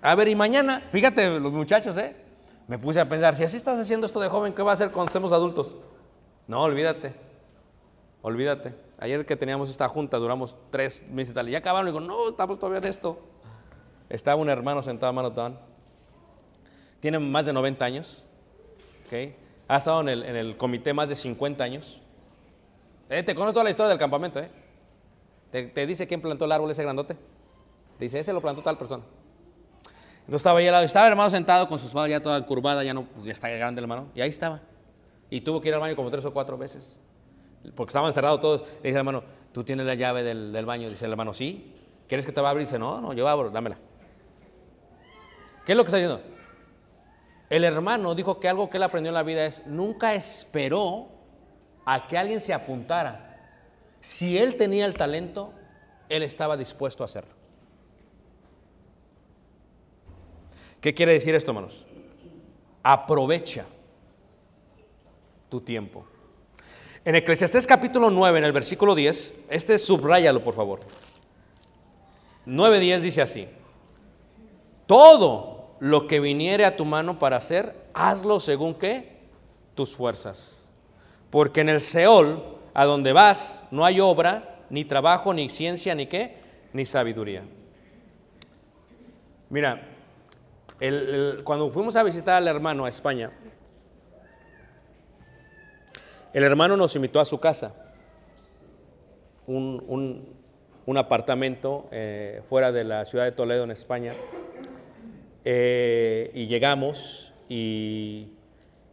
a 0.03 0.13
ver, 0.13 0.27
y 0.27 0.35
mañana, 0.35 0.83
fíjate, 0.91 1.39
los 1.39 1.51
muchachos, 1.51 1.97
¿eh? 1.97 2.15
Me 2.67 2.77
puse 2.77 2.99
a 2.99 3.09
pensar, 3.09 3.35
si 3.35 3.43
así 3.43 3.57
estás 3.57 3.79
haciendo 3.79 4.05
esto 4.05 4.19
de 4.19 4.29
joven, 4.29 4.53
¿qué 4.53 4.61
va 4.61 4.69
a 4.69 4.73
hacer 4.75 4.91
cuando 4.91 5.09
estemos 5.09 5.33
adultos? 5.33 5.75
No, 6.45 6.61
olvídate. 6.61 7.15
Olvídate. 8.21 8.75
Ayer 8.99 9.25
que 9.25 9.35
teníamos 9.35 9.67
esta 9.67 9.89
junta, 9.89 10.17
duramos 10.17 10.55
tres 10.69 11.03
meses 11.09 11.31
y 11.31 11.33
tal. 11.33 11.49
Y 11.49 11.53
ya 11.53 11.57
acabaron, 11.57 11.87
y 11.87 11.91
digo, 11.91 12.01
no, 12.01 12.29
estamos 12.29 12.59
todavía 12.59 12.77
en 12.77 12.85
esto. 12.85 13.17
Estaba 14.09 14.39
un 14.39 14.49
hermano 14.49 14.83
sentado 14.83 15.09
a 15.09 15.13
mano 15.13 15.33
tan. 15.33 15.68
Tiene 16.99 17.19
más 17.19 17.45
de 17.45 17.53
90 17.53 17.85
años. 17.85 18.25
¿ok? 19.05 19.33
Ha 19.67 19.77
estado 19.77 20.01
en 20.01 20.09
el, 20.09 20.23
en 20.23 20.35
el 20.35 20.57
comité 20.57 20.93
más 20.93 21.09
de 21.09 21.15
50 21.15 21.63
años. 21.63 22.01
Eh, 23.09 23.23
te 23.23 23.33
conozco 23.33 23.53
toda 23.53 23.63
la 23.63 23.69
historia 23.71 23.89
del 23.89 23.97
campamento, 23.97 24.39
¿eh? 24.39 24.49
¿Te, 25.51 25.87
dice 25.87 26.05
quién 26.05 26.21
plantó 26.21 26.45
el 26.45 26.51
árbol 26.51 26.69
ese 26.69 26.83
grandote? 26.83 27.15
Te 27.97 28.05
dice, 28.05 28.19
ese 28.19 28.31
lo 28.31 28.41
plantó 28.41 28.61
tal 28.61 28.77
persona. 28.77 29.03
Entonces 30.19 30.41
estaba 30.41 30.59
ahí 30.59 30.67
al 30.67 30.73
lado, 30.73 30.85
estaba 30.85 31.07
el 31.07 31.13
hermano 31.13 31.29
sentado 31.31 31.67
con 31.67 31.79
su 31.79 31.87
espalda 31.87 32.07
ya 32.07 32.21
toda 32.21 32.45
curvada, 32.45 32.83
ya 32.83 32.93
no, 32.93 33.05
pues 33.05 33.25
ya 33.25 33.31
está 33.31 33.49
grande 33.49 33.79
el 33.79 33.85
hermano, 33.85 34.09
y 34.13 34.21
ahí 34.21 34.29
estaba. 34.29 34.61
Y 35.31 35.41
tuvo 35.41 35.59
que 35.59 35.69
ir 35.69 35.73
al 35.73 35.79
baño 35.79 35.95
como 35.95 36.11
tres 36.11 36.23
o 36.25 36.31
cuatro 36.31 36.55
veces, 36.55 36.99
porque 37.75 37.89
estaban 37.89 38.13
cerrados 38.13 38.39
todos. 38.39 38.61
Le 38.61 38.67
dice 38.67 38.89
el 38.89 38.97
hermano, 38.97 39.23
¿tú 39.51 39.63
tienes 39.63 39.87
la 39.87 39.95
llave 39.95 40.21
del, 40.21 40.53
del 40.53 40.65
baño? 40.67 40.87
Dice 40.87 41.05
el 41.05 41.11
hermano, 41.11 41.33
sí. 41.33 41.75
¿Quieres 42.07 42.27
que 42.27 42.31
te 42.31 42.41
va 42.41 42.49
a 42.49 42.51
abrir? 42.51 42.67
Dice, 42.67 42.77
no, 42.77 43.01
no, 43.01 43.13
yo 43.13 43.27
abro, 43.27 43.49
dámela. 43.49 43.77
¿Qué 45.65 45.71
es 45.71 45.77
lo 45.77 45.83
que 45.83 45.87
está 45.87 45.97
diciendo? 45.97 46.21
El 47.49 47.63
hermano 47.63 48.13
dijo 48.13 48.39
que 48.39 48.47
algo 48.47 48.69
que 48.69 48.77
él 48.77 48.83
aprendió 48.83 49.09
en 49.09 49.15
la 49.15 49.23
vida 49.23 49.45
es, 49.45 49.65
nunca 49.65 50.13
esperó 50.13 51.07
a 51.85 52.05
que 52.07 52.17
alguien 52.17 52.39
se 52.39 52.53
apuntara. 52.53 53.37
Si 53.99 54.37
él 54.37 54.55
tenía 54.55 54.85
el 54.85 54.93
talento, 54.93 55.53
él 56.07 56.23
estaba 56.23 56.55
dispuesto 56.55 57.03
a 57.03 57.05
hacerlo. 57.05 57.33
¿Qué 60.79 60.93
quiere 60.93 61.13
decir 61.13 61.35
esto, 61.35 61.51
hermanos? 61.51 61.85
Aprovecha 62.83 63.65
tu 65.49 65.59
tiempo. 65.61 66.05
En 67.03 67.15
Eclesiastés 67.15 67.65
capítulo 67.65 68.09
9, 68.09 68.37
en 68.37 68.45
el 68.45 68.51
versículo 68.51 68.93
10, 68.93 69.33
este 69.49 69.77
subráyalo 69.77 70.43
por 70.43 70.53
favor. 70.53 70.79
9.10 72.45 72.99
dice 72.99 73.21
así, 73.21 73.47
todo 74.85 75.58
lo 75.79 76.07
que 76.07 76.19
viniere 76.19 76.65
a 76.65 76.75
tu 76.75 76.85
mano 76.85 77.19
para 77.19 77.37
hacer, 77.37 77.75
hazlo 77.93 78.39
según 78.39 78.75
qué? 78.75 79.17
Tus 79.75 79.95
fuerzas. 79.95 80.69
Porque 81.29 81.61
en 81.61 81.69
el 81.69 81.79
Seol, 81.81 82.43
a 82.73 82.85
donde 82.85 83.13
vas, 83.13 83.63
no 83.71 83.85
hay 83.85 83.99
obra, 83.99 84.57
ni 84.69 84.85
trabajo, 84.85 85.33
ni 85.33 85.49
ciencia, 85.49 85.95
ni 85.95 86.07
qué, 86.07 86.37
ni 86.73 86.85
sabiduría. 86.85 87.43
Mira, 89.49 89.81
cuando 91.43 91.69
fuimos 91.69 91.95
a 91.95 92.03
visitar 92.03 92.35
al 92.35 92.47
hermano 92.47 92.85
a 92.85 92.89
España, 92.89 93.31
el 96.33 96.43
hermano 96.43 96.77
nos 96.77 96.95
invitó 96.95 97.19
a 97.19 97.25
su 97.25 97.39
casa, 97.39 97.73
un, 99.47 99.83
un- 99.87 100.39
un 100.85 100.97
apartamento 100.97 101.87
eh, 101.91 102.41
fuera 102.49 102.71
de 102.71 102.83
la 102.83 103.05
ciudad 103.05 103.25
de 103.25 103.31
Toledo, 103.31 103.63
en 103.63 103.71
España. 103.71 104.13
Eh, 105.51 106.29
y 106.35 106.45
llegamos 106.45 107.33
y, 107.47 108.33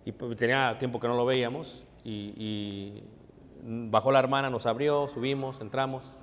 y, 0.07 0.13
pues, 0.13 0.35
tenía 0.39 0.79
tiempo 0.79 0.99
que 0.99 1.07
no 1.07 1.15
lo 1.15 1.27
veíamos 1.27 1.85
y, 2.03 2.33
y 2.35 3.03
bajó 3.63 4.11
la 4.11 4.21
hermana, 4.21 4.49
nos 4.49 4.65
abrió, 4.65 5.07
subimos, 5.07 5.61
entramos. 5.61 6.15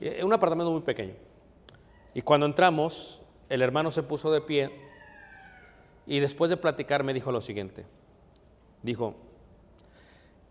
Eh, 0.00 0.24
un 0.24 0.32
apartamento 0.32 0.70
muy 0.70 0.80
pequeño. 0.80 1.12
Y 2.14 2.22
cuando 2.22 2.46
entramos, 2.46 3.20
el 3.50 3.60
hermano 3.60 3.90
se 3.90 4.02
puso 4.02 4.32
de 4.32 4.40
pie 4.40 4.70
y 6.06 6.20
después 6.20 6.48
de 6.48 6.56
platicar 6.56 7.04
me 7.04 7.12
dijo 7.12 7.30
lo 7.30 7.42
siguiente. 7.42 7.84
Dijo, 8.82 9.16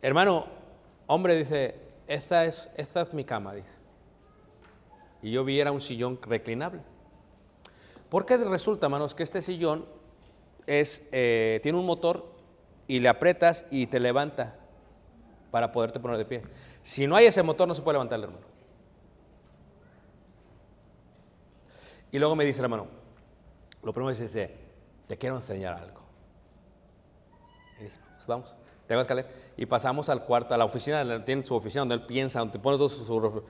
hermano, 0.04 0.46
hombre, 1.08 1.36
dice, 1.36 1.74
esta 2.06 2.46
es, 2.46 2.70
mi 3.16 3.24
cama, 3.24 3.56
dice. 3.56 3.74
Y 5.24 5.32
yo 5.32 5.44
vi 5.44 5.60
era 5.60 5.72
un 5.72 5.82
sillón 5.82 6.20
reclinable. 6.22 6.82
Porque 8.10 8.38
resulta, 8.38 8.86
hermanos, 8.88 9.14
que 9.16 9.24
este 9.24 9.42
sillón 9.42 9.86
es, 10.66 11.08
eh, 11.12 11.60
tiene 11.64 11.78
un 11.78 11.86
motor 11.86 12.26
y 12.88 13.00
le 13.00 13.10
apretas 13.10 13.66
y 13.70 13.88
te 13.88 14.00
levanta 14.00 14.56
para 15.52 15.72
poderte 15.72 16.00
poner 16.00 16.18
de 16.18 16.26
pie. 16.26 16.42
Si 16.84 17.06
no 17.08 17.16
hay 17.16 17.26
ese 17.26 17.44
motor, 17.44 17.68
no 17.68 17.74
se 17.74 17.82
puede 17.82 17.96
levantar 17.96 18.18
el 18.20 18.26
hermano. 18.26 18.46
Y 22.12 22.20
luego 22.20 22.36
me 22.36 22.46
dice 22.46 22.60
el 22.62 22.66
hermano, 22.66 22.88
lo 23.84 23.94
primero 23.94 24.16
que 24.16 24.22
dice, 24.22 24.56
te 25.08 25.18
quiero 25.18 25.36
enseñar 25.36 25.74
algo. 25.76 26.02
Y 27.80 27.84
dije, 27.84 27.98
pues 28.16 28.28
vamos, 28.28 28.56
tengo 28.88 29.02
escalera. 29.02 29.28
Y 29.58 29.66
pasamos 29.66 30.08
al 30.08 30.24
cuarto, 30.24 30.54
a 30.54 30.58
la 30.58 30.64
oficina, 30.66 31.26
tiene 31.26 31.44
su 31.44 31.54
oficina 31.56 31.82
donde 31.82 31.96
él 31.96 32.06
piensa, 32.06 32.40
donde 32.40 32.60
pone 32.60 32.78
todos 32.78 32.94
sus... 32.94 33.06
sus- 33.08 33.44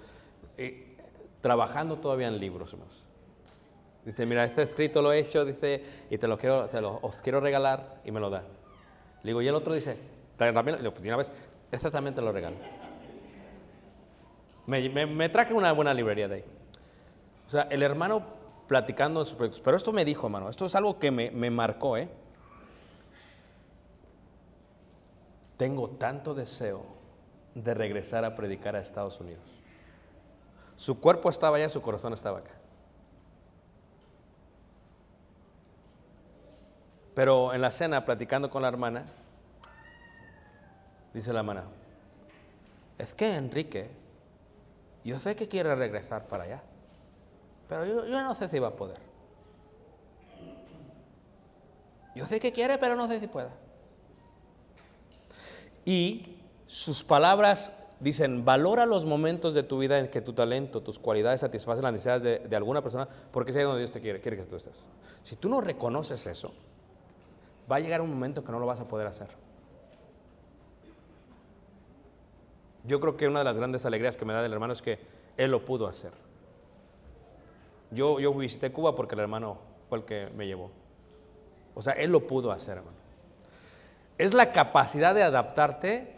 eh, 0.58 0.96
trabajando 1.42 1.98
todavía 2.00 2.28
en 2.28 2.40
libros, 2.40 2.74
hermanos. 2.74 3.06
Dice, 4.08 4.26
mira, 4.26 4.46
este 4.46 4.62
escrito 4.62 5.02
lo 5.02 5.12
he 5.12 5.20
hecho, 5.20 5.44
dice, 5.44 5.84
y 6.10 6.18
te 6.18 6.30
lo 6.30 6.38
quiero, 6.38 6.68
te 6.70 6.80
lo, 6.80 6.98
os 7.02 7.18
quiero 7.18 7.42
regalar, 7.42 8.00
y 8.06 8.12
me 8.12 8.22
lo 8.22 8.30
da. 8.30 8.40
Le 9.22 9.32
digo, 9.32 9.42
y 9.42 9.48
el 9.50 9.54
otro 9.54 9.74
dice, 9.74 9.98
"Ta- 10.38 10.54
también, 10.54 10.78
pues 10.82 11.06
una 11.06 11.18
vez, 11.18 11.30
este 11.74 11.92
también 11.92 12.16
te 12.16 12.22
lo 12.22 12.32
regalo. 12.32 12.56
Me, 14.66 14.88
me- 14.88 15.06
me 15.06 15.28
traje 15.28 15.54
una 15.54 15.74
buena 15.74 15.94
librería 15.94 16.30
de 16.30 16.36
ahí. 16.36 16.44
O 17.48 17.50
sea, 17.50 17.64
el 17.64 17.84
hermano 17.84 18.24
platicando 18.70 19.20
de 19.20 19.26
sus 19.26 19.36
proyectos. 19.36 19.60
Pero 19.60 19.76
esto 19.76 19.92
me 19.92 20.06
dijo, 20.06 20.28
hermano, 20.28 20.48
esto 20.50 20.64
es 20.66 20.76
algo 20.76 21.00
que 21.00 21.12
me, 21.12 21.30
me 21.32 21.50
marcó, 21.50 21.98
¿eh? 21.98 22.08
Tengo 25.58 25.90
tanto 25.90 26.34
deseo 26.34 26.86
de 27.56 27.74
regresar 27.74 28.24
a 28.24 28.36
predicar 28.38 28.78
a 28.78 28.80
Estados 28.80 29.20
Unidos. 29.20 29.44
Su 30.78 30.98
cuerpo 31.02 31.30
estaba 31.30 31.58
allá, 31.58 31.68
su 31.68 31.82
corazón 31.82 32.14
estaba 32.14 32.40
acá. 32.40 32.52
Pero 37.18 37.52
en 37.52 37.62
la 37.62 37.72
cena, 37.72 38.06
platicando 38.06 38.48
con 38.48 38.62
la 38.62 38.68
hermana, 38.68 39.04
dice 41.16 41.34
la 41.34 41.40
hermana, 41.40 41.64
es 42.96 43.16
que 43.16 43.36
Enrique, 43.36 43.90
yo 45.04 45.18
sé 45.18 45.36
que 45.36 45.48
quiere 45.48 45.74
regresar 45.74 46.28
para 46.28 46.44
allá, 46.44 46.62
pero 47.68 47.88
yo, 47.88 48.22
no 48.22 48.36
sé 48.36 48.48
si 48.48 48.60
va 48.60 48.68
a 48.68 48.76
poder. 48.76 49.00
Yo 52.14 52.28
sé 52.28 52.40
que 52.40 52.54
quiere, 52.54 52.78
pero 52.78 52.96
no 52.96 53.08
sé 53.08 53.20
si 53.20 53.26
pueda. 53.26 53.50
Y 55.86 56.38
sus 56.68 57.04
palabras 57.04 57.74
dicen, 58.00 58.46
valora 58.46 58.86
los 58.86 59.06
momentos 59.06 59.56
de 59.56 59.64
tu 59.64 59.80
vida 59.80 59.98
en 59.98 60.12
que 60.12 60.22
tu 60.22 60.34
talento, 60.34 60.84
tus 60.84 61.00
cualidades 61.00 61.40
satisfacen 61.40 61.84
las 61.84 61.94
necesidades 61.94 62.22
de, 62.22 62.40
de 62.48 62.56
alguna 62.56 62.84
persona, 62.84 63.08
porque 63.32 63.50
es 63.50 63.58
ahí 63.58 63.64
donde 63.64 63.80
Dios 63.80 63.92
te 63.92 64.02
quiere, 64.02 64.22
quiere 64.22 64.38
que 64.38 64.44
tú 64.44 64.56
estés. 64.56 64.86
Si 65.24 65.36
tú 65.36 65.50
no 65.50 65.62
reconoces 65.62 66.28
eso, 66.28 66.54
va 67.70 67.78
a 67.78 67.80
llegar 67.80 68.02
un 68.02 68.10
momento 68.10 68.44
que 68.44 68.52
no 68.52 68.60
lo 68.60 68.66
vas 68.66 68.80
a 68.80 68.88
poder 68.88 69.08
hacer. 69.08 69.28
Yo 72.84 73.00
creo 73.00 73.18
que 73.18 73.28
una 73.28 73.40
de 73.40 73.46
las 73.46 73.58
grandes 73.58 73.86
alegrías 73.86 74.16
que 74.16 74.26
me 74.26 74.34
da 74.34 74.42
del 74.42 74.54
hermano 74.54 74.74
es 74.74 74.82
que 74.82 75.00
él 75.36 75.52
lo 75.52 75.66
pudo 75.66 75.88
hacer. 75.88 76.12
Yo, 77.92 78.20
yo 78.20 78.34
visité 78.34 78.72
Cuba 78.72 78.96
porque 78.96 79.16
el 79.16 79.22
hermano 79.22 79.58
fue 79.90 80.00
el 80.00 80.06
que 80.06 80.30
me 80.36 80.48
llevó. 80.48 80.72
O 81.76 81.82
sea, 81.82 81.94
él 81.94 82.12
lo 82.12 82.26
pudo 82.26 82.52
hacer, 82.52 82.78
hermano. 82.78 82.98
Es 84.18 84.34
la 84.34 84.52
capacidad 84.52 85.14
de 85.14 85.24
adaptarte 85.24 86.14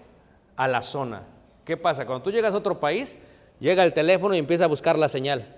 a 0.55 0.67
la 0.67 0.81
zona. 0.81 1.23
¿Qué 1.65 1.75
pasa? 1.75 2.05
Cuando 2.05 2.23
tú 2.23 2.31
llegas 2.31 2.53
a 2.53 2.57
otro 2.57 2.79
país, 2.79 3.17
llega 3.59 3.83
el 3.83 3.93
teléfono 3.93 4.35
y 4.35 4.38
empieza 4.38 4.65
a 4.65 4.67
buscar 4.67 4.97
la 4.97 5.09
señal. 5.09 5.57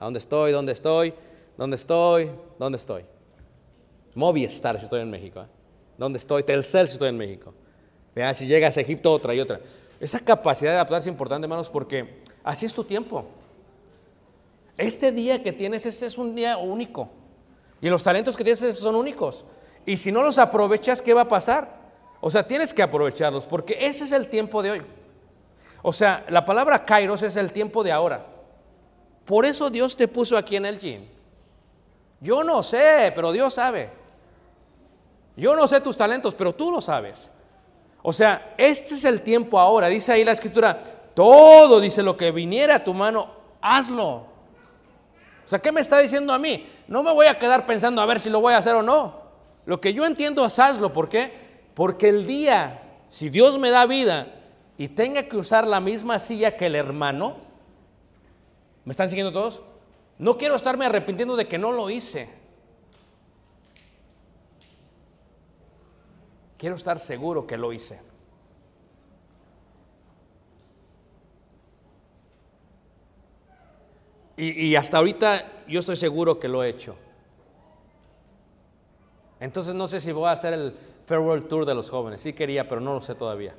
¿A 0.00 0.04
dónde 0.04 0.18
estoy? 0.18 0.52
¿Dónde 0.52 0.72
estoy? 0.72 1.14
¿Dónde 1.56 1.76
estoy? 1.76 2.30
¿Dónde 2.58 2.76
estoy? 2.76 3.04
Movistar 4.18 4.76
si 4.78 4.84
estoy 4.84 5.00
en 5.00 5.10
México. 5.10 5.42
¿eh? 5.42 5.46
¿Dónde 5.96 6.18
estoy? 6.18 6.42
Telcel 6.42 6.88
si 6.88 6.94
estoy 6.94 7.08
en 7.08 7.16
México. 7.16 7.54
Vea, 8.16 8.34
si 8.34 8.48
llegas 8.48 8.76
a 8.76 8.80
Egipto, 8.80 9.12
otra 9.12 9.32
y 9.32 9.38
otra. 9.38 9.60
Esa 10.00 10.18
capacidad 10.18 10.72
de 10.72 10.76
adaptarse 10.76 11.08
es 11.08 11.12
importante, 11.12 11.44
hermanos, 11.44 11.70
porque 11.70 12.22
así 12.42 12.66
es 12.66 12.74
tu 12.74 12.82
tiempo. 12.82 13.26
Este 14.76 15.12
día 15.12 15.40
que 15.40 15.52
tienes, 15.52 15.86
es 15.86 16.18
un 16.18 16.34
día 16.34 16.56
único. 16.56 17.08
Y 17.80 17.88
los 17.88 18.02
talentos 18.02 18.36
que 18.36 18.42
tienes 18.42 18.76
son 18.76 18.96
únicos. 18.96 19.44
Y 19.86 19.96
si 19.96 20.10
no 20.10 20.20
los 20.24 20.38
aprovechas, 20.38 21.00
¿qué 21.00 21.14
va 21.14 21.20
a 21.20 21.28
pasar? 21.28 21.78
O 22.20 22.28
sea, 22.28 22.44
tienes 22.44 22.74
que 22.74 22.82
aprovecharlos, 22.82 23.46
porque 23.46 23.78
ese 23.80 24.02
es 24.02 24.10
el 24.10 24.28
tiempo 24.28 24.64
de 24.64 24.72
hoy. 24.72 24.82
O 25.80 25.92
sea, 25.92 26.26
la 26.28 26.44
palabra 26.44 26.84
kairos 26.84 27.22
es 27.22 27.36
el 27.36 27.52
tiempo 27.52 27.84
de 27.84 27.92
ahora. 27.92 28.26
Por 29.24 29.44
eso 29.44 29.70
Dios 29.70 29.96
te 29.96 30.08
puso 30.08 30.36
aquí 30.36 30.56
en 30.56 30.66
el 30.66 30.80
gym. 30.80 31.06
Yo 32.20 32.42
no 32.42 32.64
sé, 32.64 33.12
pero 33.14 33.30
Dios 33.30 33.54
sabe. 33.54 34.07
Yo 35.38 35.54
no 35.54 35.68
sé 35.68 35.80
tus 35.80 35.96
talentos, 35.96 36.34
pero 36.34 36.52
tú 36.52 36.72
lo 36.72 36.80
sabes. 36.80 37.30
O 38.02 38.12
sea, 38.12 38.54
este 38.58 38.94
es 38.94 39.04
el 39.04 39.20
tiempo 39.20 39.58
ahora. 39.58 39.86
Dice 39.86 40.12
ahí 40.12 40.24
la 40.24 40.32
escritura, 40.32 40.82
todo, 41.14 41.80
dice, 41.80 42.02
lo 42.02 42.16
que 42.16 42.32
viniera 42.32 42.74
a 42.74 42.84
tu 42.84 42.92
mano, 42.92 43.30
hazlo. 43.60 44.26
O 45.44 45.48
sea, 45.48 45.60
¿qué 45.60 45.70
me 45.70 45.80
está 45.80 45.98
diciendo 45.98 46.32
a 46.32 46.40
mí? 46.40 46.66
No 46.88 47.04
me 47.04 47.12
voy 47.12 47.26
a 47.26 47.38
quedar 47.38 47.66
pensando 47.66 48.02
a 48.02 48.06
ver 48.06 48.18
si 48.18 48.30
lo 48.30 48.40
voy 48.40 48.52
a 48.52 48.56
hacer 48.56 48.74
o 48.74 48.82
no. 48.82 49.14
Lo 49.64 49.80
que 49.80 49.94
yo 49.94 50.04
entiendo 50.04 50.44
es 50.44 50.58
hazlo. 50.58 50.92
¿Por 50.92 51.08
qué? 51.08 51.32
Porque 51.74 52.08
el 52.08 52.26
día, 52.26 52.82
si 53.06 53.30
Dios 53.30 53.60
me 53.60 53.70
da 53.70 53.86
vida 53.86 54.26
y 54.76 54.88
tenga 54.88 55.22
que 55.22 55.36
usar 55.36 55.68
la 55.68 55.78
misma 55.78 56.18
silla 56.18 56.56
que 56.56 56.66
el 56.66 56.74
hermano, 56.74 57.36
¿me 58.84 58.90
están 58.90 59.08
siguiendo 59.08 59.32
todos? 59.32 59.62
No 60.18 60.36
quiero 60.36 60.56
estarme 60.56 60.84
arrepintiendo 60.84 61.36
de 61.36 61.46
que 61.46 61.58
no 61.58 61.70
lo 61.70 61.90
hice. 61.90 62.37
Quiero 66.58 66.74
estar 66.74 66.98
seguro 66.98 67.46
que 67.46 67.56
lo 67.56 67.72
hice. 67.72 68.00
Y, 74.36 74.76
hasta 74.76 74.98
ahorita 74.98 75.64
yo 75.66 75.80
estoy 75.80 75.96
seguro 75.96 76.38
que 76.38 76.46
lo 76.46 76.62
he 76.62 76.68
hecho. 76.68 76.94
Entonces 79.40 79.74
no 79.74 79.88
sé 79.88 80.00
si 80.00 80.12
voy 80.12 80.28
a 80.28 80.32
hacer 80.32 80.54
el 80.54 80.76
Farewell 81.06 81.46
Tour 81.46 81.66
de 81.66 81.74
los 81.74 81.90
jóvenes. 81.90 82.20
Sí 82.20 82.32
quería, 82.32 82.68
pero 82.68 82.80
no 82.80 82.94
lo 82.94 83.00
sé 83.00 83.16
todavía. 83.16 83.56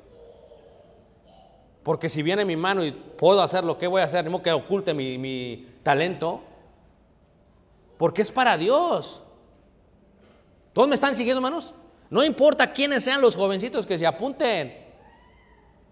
Porque 1.84 2.08
si 2.08 2.24
viene 2.24 2.46
mi 2.46 2.56
mano 2.56 2.86
y 2.86 2.92
puedo 2.92 3.42
hacer 3.42 3.66
lo 3.66 3.78
que 3.78 3.88
voy 3.88 4.02
a 4.02 4.06
hacer, 4.06 4.30
no 4.30 4.42
que 4.42 4.54
oculte 4.54 4.94
mi, 4.94 5.18
mi 5.18 5.68
talento. 5.84 6.42
Porque 7.98 8.22
es 8.22 8.32
para 8.32 8.58
Dios. 8.58 9.22
¿Todos 10.72 10.88
me 10.88 10.96
están 10.96 11.14
siguiendo, 11.14 11.46
hermanos? 11.46 11.74
No 12.10 12.24
importa 12.24 12.72
quiénes 12.74 13.04
sean 13.04 13.22
los 13.22 13.36
jovencitos 13.36 13.86
que 13.86 13.98
se 13.98 14.08
apunten. 14.08 14.88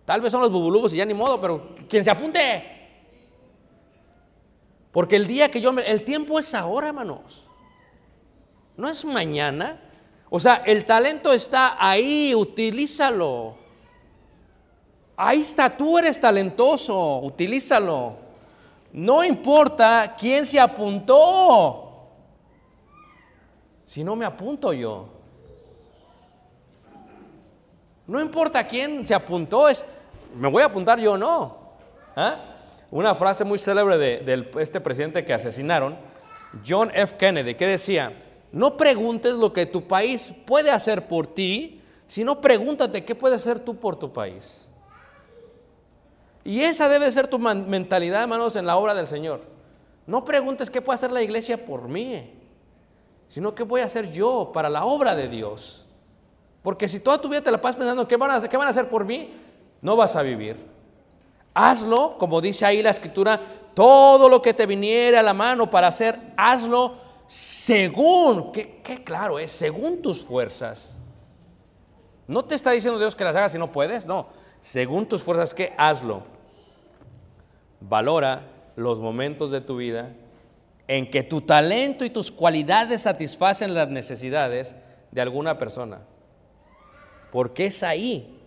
Tal 0.05 0.21
vez 0.21 0.31
son 0.31 0.41
los 0.41 0.51
bubulubos 0.51 0.93
y 0.93 0.97
ya 0.97 1.05
ni 1.05 1.13
modo, 1.13 1.39
pero 1.39 1.75
quien 1.87 2.03
se 2.03 2.09
apunte. 2.09 2.63
Porque 4.91 5.15
el 5.15 5.27
día 5.27 5.51
que 5.51 5.61
yo 5.61 5.71
me... 5.71 5.83
El 5.83 6.03
tiempo 6.03 6.39
es 6.39 6.53
ahora, 6.55 6.87
hermanos. 6.87 7.47
No 8.75 8.89
es 8.89 9.05
mañana. 9.05 9.81
O 10.29 10.39
sea, 10.39 10.63
el 10.65 10.85
talento 10.85 11.31
está 11.33 11.77
ahí, 11.79 12.33
utilízalo. 12.33 13.57
Ahí 15.15 15.41
está, 15.41 15.75
tú 15.75 15.97
eres 15.97 16.19
talentoso, 16.19 17.19
utilízalo. 17.19 18.15
No 18.93 19.23
importa 19.23 20.15
quién 20.17 20.45
se 20.45 20.59
apuntó. 20.59 22.09
Si 23.83 24.03
no 24.03 24.15
me 24.15 24.25
apunto 24.25 24.73
yo. 24.73 25.16
No 28.07 28.21
importa 28.21 28.65
quién 28.65 29.05
se 29.05 29.13
apuntó, 29.13 29.67
es, 29.67 29.83
me 30.35 30.47
voy 30.47 30.63
a 30.63 30.67
apuntar 30.67 30.99
yo 30.99 31.13
o 31.13 31.17
no. 31.17 31.57
¿Ah? 32.15 32.55
Una 32.89 33.13
frase 33.13 33.43
muy 33.43 33.59
célebre 33.59 33.97
de, 33.97 34.19
de 34.19 34.61
este 34.61 34.79
presidente 34.79 35.25
que 35.25 35.33
asesinaron, 35.33 35.97
John 36.65 36.89
F. 36.93 37.17
Kennedy, 37.17 37.55
que 37.55 37.67
decía, 37.67 38.13
no 38.51 38.77
preguntes 38.77 39.35
lo 39.35 39.51
que 39.51 39.65
tu 39.65 39.87
país 39.87 40.33
puede 40.45 40.71
hacer 40.71 41.07
por 41.07 41.27
ti, 41.27 41.81
sino 42.07 42.39
pregúntate 42.39 43.03
qué 43.03 43.13
puede 43.13 43.35
hacer 43.35 43.59
tú 43.59 43.75
por 43.75 43.97
tu 43.97 44.11
país. 44.13 44.69
Y 46.45 46.61
esa 46.61 46.87
debe 46.87 47.11
ser 47.11 47.27
tu 47.27 47.37
mentalidad, 47.37 48.23
hermanos, 48.23 48.55
en 48.55 48.65
la 48.65 48.77
obra 48.77 48.93
del 48.93 49.07
Señor. 49.07 49.41
No 50.05 50.23
preguntes 50.23 50.69
qué 50.69 50.81
puede 50.81 50.95
hacer 50.95 51.11
la 51.11 51.21
iglesia 51.21 51.65
por 51.65 51.89
mí, 51.89 52.31
sino 53.27 53.53
qué 53.53 53.63
voy 53.63 53.81
a 53.81 53.85
hacer 53.85 54.09
yo 54.13 54.51
para 54.53 54.69
la 54.69 54.85
obra 54.85 55.13
de 55.13 55.27
Dios. 55.27 55.85
Porque 56.67 56.89
si 56.89 56.99
toda 56.99 57.17
tu 57.17 57.29
vida 57.29 57.39
te 57.39 57.49
la 57.49 57.61
pasas 57.61 57.77
pensando 57.77 58.05
qué 58.05 58.17
van 58.17 58.29
a 58.29 58.35
hacer, 58.35 58.49
qué 58.49 58.57
van 58.57 58.67
a 58.67 58.71
hacer 58.71 58.89
por 58.89 59.05
mí, 59.05 59.29
no 59.81 59.95
vas 59.95 60.17
a 60.17 60.21
vivir. 60.21 60.57
Hazlo, 61.53 62.17
como 62.17 62.41
dice 62.41 62.65
ahí 62.65 62.83
la 62.83 62.89
escritura, 62.89 63.39
todo 63.73 64.27
lo 64.27 64.41
que 64.41 64.53
te 64.53 64.65
viniere 64.65 65.17
a 65.17 65.23
la 65.23 65.33
mano 65.33 65.69
para 65.69 65.87
hacer, 65.87 66.19
hazlo 66.35 66.95
según, 67.25 68.51
qué, 68.51 68.81
qué 68.83 69.01
claro 69.01 69.39
es, 69.39 69.49
según 69.49 70.01
tus 70.01 70.25
fuerzas. 70.25 70.99
No 72.27 72.43
te 72.43 72.55
está 72.55 72.71
diciendo 72.71 72.99
Dios 72.99 73.15
que 73.15 73.23
las 73.23 73.37
hagas 73.37 73.53
si 73.53 73.57
no 73.57 73.71
puedes, 73.71 74.05
no. 74.05 74.27
Según 74.59 75.05
tus 75.05 75.23
fuerzas, 75.23 75.53
que 75.53 75.73
hazlo. 75.77 76.23
Valora 77.79 78.41
los 78.75 78.99
momentos 78.99 79.51
de 79.51 79.61
tu 79.61 79.77
vida 79.77 80.09
en 80.89 81.09
que 81.09 81.23
tu 81.23 81.39
talento 81.39 82.03
y 82.03 82.09
tus 82.09 82.29
cualidades 82.29 83.03
satisfacen 83.03 83.73
las 83.73 83.87
necesidades 83.87 84.75
de 85.13 85.21
alguna 85.21 85.57
persona. 85.57 86.01
Porque 87.31 87.65
es 87.65 87.83
ahí 87.83 88.39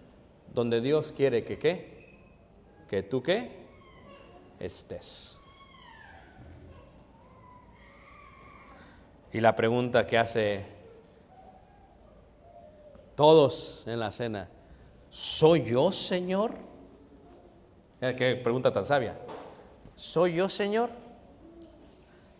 donde 0.53 0.81
Dios 0.81 1.13
quiere 1.17 1.45
que 1.45 1.59
qué? 1.59 2.17
Que 2.89 3.03
tú 3.03 3.23
qué? 3.23 3.51
Estés. 4.59 5.39
Y 9.33 9.41
la 9.41 9.55
pregunta 9.55 10.07
que 10.07 10.19
hace 10.19 10.65
todos 13.15 13.85
en 13.87 14.01
la 14.01 14.11
cena, 14.11 14.49
¿soy 15.09 15.65
yo, 15.65 15.93
Señor? 15.93 16.55
Mira 18.01 18.17
Qué 18.17 18.35
pregunta 18.37 18.73
tan 18.73 18.85
sabia. 18.87 19.17
¿Soy 19.95 20.35
yo, 20.35 20.49
Señor? 20.49 20.91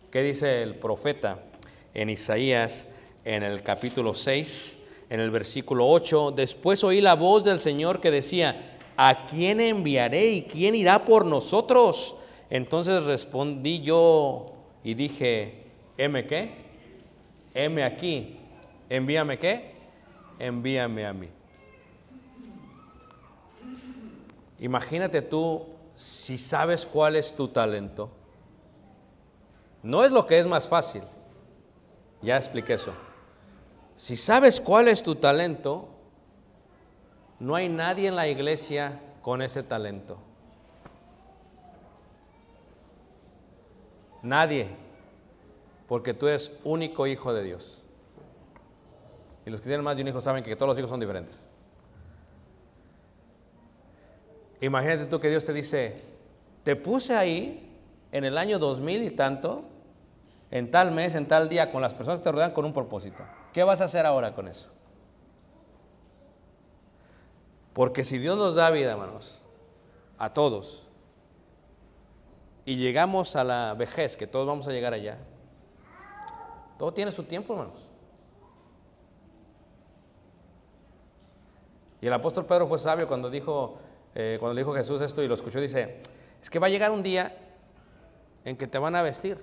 ¿Qué 0.09 0.21
dice 0.21 0.63
el 0.63 0.75
profeta 0.75 1.39
en 1.93 2.09
Isaías 2.09 2.87
en 3.23 3.43
el 3.43 3.61
capítulo 3.61 4.13
6, 4.13 4.80
en 5.11 5.19
el 5.19 5.29
versículo 5.29 5.87
8? 5.87 6.31
Después 6.31 6.83
oí 6.83 7.01
la 7.01 7.15
voz 7.15 7.43
del 7.43 7.59
Señor 7.59 7.99
que 7.99 8.09
decía, 8.09 8.79
¿a 8.97 9.27
quién 9.27 9.61
enviaré 9.61 10.31
y 10.31 10.41
quién 10.43 10.73
irá 10.73 11.05
por 11.05 11.25
nosotros? 11.25 12.15
Entonces 12.49 13.03
respondí 13.03 13.81
yo 13.81 14.53
y 14.83 14.93
dije, 14.93 15.65
¿heme 15.97 16.25
qué? 16.25 16.61
heme 17.53 17.83
aquí, 17.83 18.39
envíame 18.89 19.37
qué? 19.37 19.75
Envíame 20.39 21.05
a 21.05 21.13
mí. 21.13 21.29
Imagínate 24.59 25.21
tú 25.21 25.65
si 25.95 26.37
sabes 26.37 26.85
cuál 26.85 27.17
es 27.17 27.35
tu 27.35 27.49
talento. 27.49 28.09
No 29.83 30.05
es 30.05 30.11
lo 30.11 30.25
que 30.25 30.37
es 30.39 30.45
más 30.45 30.67
fácil. 30.67 31.03
Ya 32.21 32.37
expliqué 32.37 32.75
eso. 32.75 32.93
Si 34.01 34.17
sabes 34.17 34.59
cuál 34.59 34.87
es 34.87 35.03
tu 35.03 35.13
talento, 35.13 35.87
no 37.39 37.53
hay 37.53 37.69
nadie 37.69 38.07
en 38.07 38.15
la 38.15 38.27
iglesia 38.27 38.99
con 39.21 39.43
ese 39.43 39.61
talento. 39.61 40.17
Nadie 44.23 44.69
porque 45.87 46.15
tú 46.15 46.27
eres 46.27 46.51
único 46.63 47.05
hijo 47.05 47.31
de 47.31 47.43
Dios. 47.43 47.83
Y 49.45 49.51
los 49.51 49.61
que 49.61 49.67
tienen 49.67 49.83
más 49.83 49.95
de 49.95 50.01
un 50.01 50.07
hijo 50.07 50.19
saben 50.19 50.43
que 50.43 50.55
todos 50.55 50.69
los 50.69 50.79
hijos 50.79 50.89
son 50.89 50.99
diferentes. 50.99 51.47
Imagínate 54.61 55.05
tú 55.05 55.19
que 55.19 55.29
Dios 55.29 55.45
te 55.45 55.53
dice, 55.53 56.01
te 56.63 56.75
puse 56.75 57.15
ahí 57.15 57.71
en 58.11 58.23
el 58.23 58.39
año 58.39 58.57
2000 58.57 59.03
y 59.03 59.11
tanto, 59.11 59.63
en 60.49 60.71
tal 60.71 60.89
mes, 60.89 61.13
en 61.13 61.27
tal 61.27 61.47
día, 61.49 61.71
con 61.71 61.83
las 61.83 61.93
personas 61.93 62.17
que 62.17 62.23
te 62.23 62.31
rodean 62.31 62.49
con 62.49 62.65
un 62.65 62.73
propósito. 62.73 63.23
¿Qué 63.53 63.63
vas 63.63 63.81
a 63.81 63.85
hacer 63.85 64.05
ahora 64.05 64.33
con 64.33 64.47
eso? 64.47 64.69
Porque 67.73 68.03
si 68.03 68.17
Dios 68.17 68.37
nos 68.37 68.55
da 68.55 68.69
vida, 68.69 68.91
hermanos, 68.91 69.43
a 70.17 70.33
todos, 70.33 70.87
y 72.65 72.75
llegamos 72.75 73.35
a 73.35 73.43
la 73.43 73.73
vejez, 73.77 74.15
que 74.15 74.27
todos 74.27 74.45
vamos 74.45 74.67
a 74.67 74.71
llegar 74.71 74.93
allá, 74.93 75.17
todo 76.77 76.93
tiene 76.93 77.11
su 77.11 77.23
tiempo, 77.23 77.53
hermanos. 77.53 77.87
Y 82.01 82.07
el 82.07 82.13
apóstol 82.13 82.45
Pedro 82.45 82.67
fue 82.67 82.79
sabio 82.79 83.07
cuando 83.07 83.29
dijo, 83.29 83.77
eh, 84.15 84.37
cuando 84.39 84.55
le 84.55 84.61
dijo 84.61 84.73
Jesús 84.73 84.99
esto 85.01 85.21
y 85.21 85.27
lo 85.27 85.35
escuchó, 85.35 85.61
dice, 85.61 86.01
es 86.41 86.49
que 86.49 86.59
va 86.59 86.67
a 86.67 86.69
llegar 86.69 86.91
un 86.91 87.03
día 87.03 87.37
en 88.43 88.57
que 88.57 88.67
te 88.67 88.79
van 88.79 88.95
a 88.95 89.03
vestir, 89.03 89.39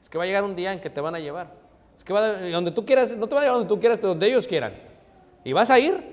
es 0.00 0.10
que 0.10 0.18
va 0.18 0.24
a 0.24 0.26
llegar 0.26 0.42
un 0.42 0.56
día 0.56 0.72
en 0.72 0.80
que 0.80 0.90
te 0.90 1.00
van 1.00 1.14
a 1.14 1.20
llevar, 1.20 1.61
es 1.96 2.04
que 2.04 2.12
va 2.12 2.20
a, 2.20 2.50
donde 2.50 2.70
tú 2.70 2.84
quieras, 2.84 3.16
no 3.16 3.28
te 3.28 3.34
van 3.34 3.44
a 3.44 3.46
llevar 3.46 3.58
donde 3.58 3.74
tú 3.74 3.80
quieras, 3.80 4.00
donde 4.00 4.26
ellos 4.26 4.46
quieran. 4.46 4.74
Y 5.44 5.52
vas 5.52 5.70
a 5.70 5.78
ir. 5.78 6.12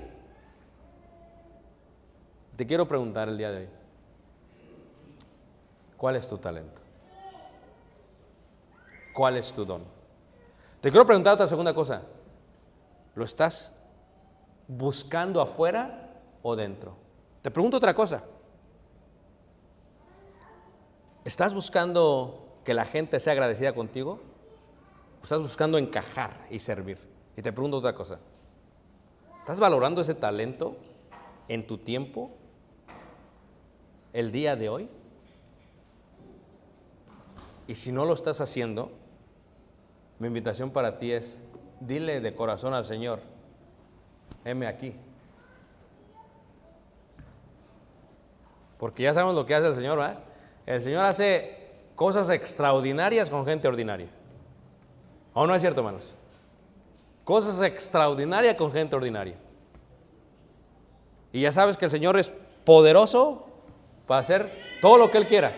Te 2.56 2.68
quiero 2.68 2.88
preguntar 2.88 3.30
el 3.30 3.38
día 3.38 3.52
de 3.52 3.58
hoy, 3.60 3.70
¿cuál 5.96 6.18
es 6.18 6.28
tu 6.28 6.38
talento? 6.38 6.82
¿Cuál 9.14 9.38
es 9.38 9.54
tu 9.54 9.66
don? 9.66 9.84
Te 10.82 10.92
quiero 10.92 11.06
preguntar 11.06 11.34
otra 11.34 11.48
segunda 11.48 11.74
cosa. 11.74 12.04
¿Lo 13.16 13.26
estás 13.26 13.74
buscando 14.68 15.42
afuera 15.42 16.10
o 16.42 16.56
dentro? 16.56 16.96
Te 17.42 17.52
pregunto 17.52 17.78
otra 17.78 17.94
cosa. 17.94 18.24
¿Estás 21.26 21.54
buscando 21.54 22.60
que 22.64 22.74
la 22.74 22.86
gente 22.86 23.20
sea 23.20 23.34
agradecida 23.34 23.74
contigo? 23.74 24.22
¿O 25.20 25.24
estás 25.24 25.42
buscando 25.42 25.78
encajar 25.78 26.48
y 26.50 26.60
servir? 26.60 26.98
Y 27.36 27.42
te 27.42 27.52
pregunto 27.52 27.78
otra 27.78 27.94
cosa. 27.94 28.20
¿Estás 29.40 29.60
valorando 29.60 30.02
ese 30.02 30.14
talento 30.14 30.78
en 31.48 31.66
tu 31.66 31.78
tiempo 31.78 32.32
el 34.14 34.32
día 34.32 34.56
de 34.56 34.70
hoy? 34.70 34.90
Y 37.68 37.76
si 37.76 37.92
no 37.92 38.06
lo 38.06 38.14
estás 38.14 38.42
haciendo, 38.42 38.92
mi 40.20 40.28
invitación 40.28 40.72
para 40.72 41.00
ti 41.00 41.12
es, 41.12 41.42
dile 41.80 42.20
de 42.22 42.36
corazón 42.36 42.74
al 42.74 42.86
Señor, 42.86 43.22
heme 44.44 44.68
aquí. 44.68 44.96
Porque 48.78 49.04
ya 49.04 49.14
sabemos 49.14 49.36
lo 49.36 49.46
que 49.46 49.56
hace 49.56 49.68
el 49.68 49.76
Señor, 49.76 49.98
¿verdad? 49.98 50.20
El 50.66 50.84
Señor 50.84 51.04
hace 51.06 51.72
cosas 51.96 52.30
extraordinarias 52.30 53.30
con 53.30 53.46
gente 53.46 53.68
ordinaria. 53.68 54.08
¿O 55.34 55.46
no 55.46 55.56
es 55.56 55.62
cierto, 55.62 55.82
hermanos? 55.82 56.14
Cosas 57.24 57.62
extraordinarias 57.62 58.56
con 58.56 58.72
gente 58.72 58.96
ordinaria. 58.96 59.36
Y 61.32 61.42
ya 61.42 61.52
sabes 61.52 61.78
que 61.78 61.86
el 61.86 61.92
Señor 61.92 62.18
es 62.18 62.32
poderoso 62.66 63.46
para 64.08 64.22
hacer 64.22 64.52
todo 64.82 64.98
lo 64.98 65.12
que 65.12 65.20
Él 65.20 65.28
quiera. 65.28 65.56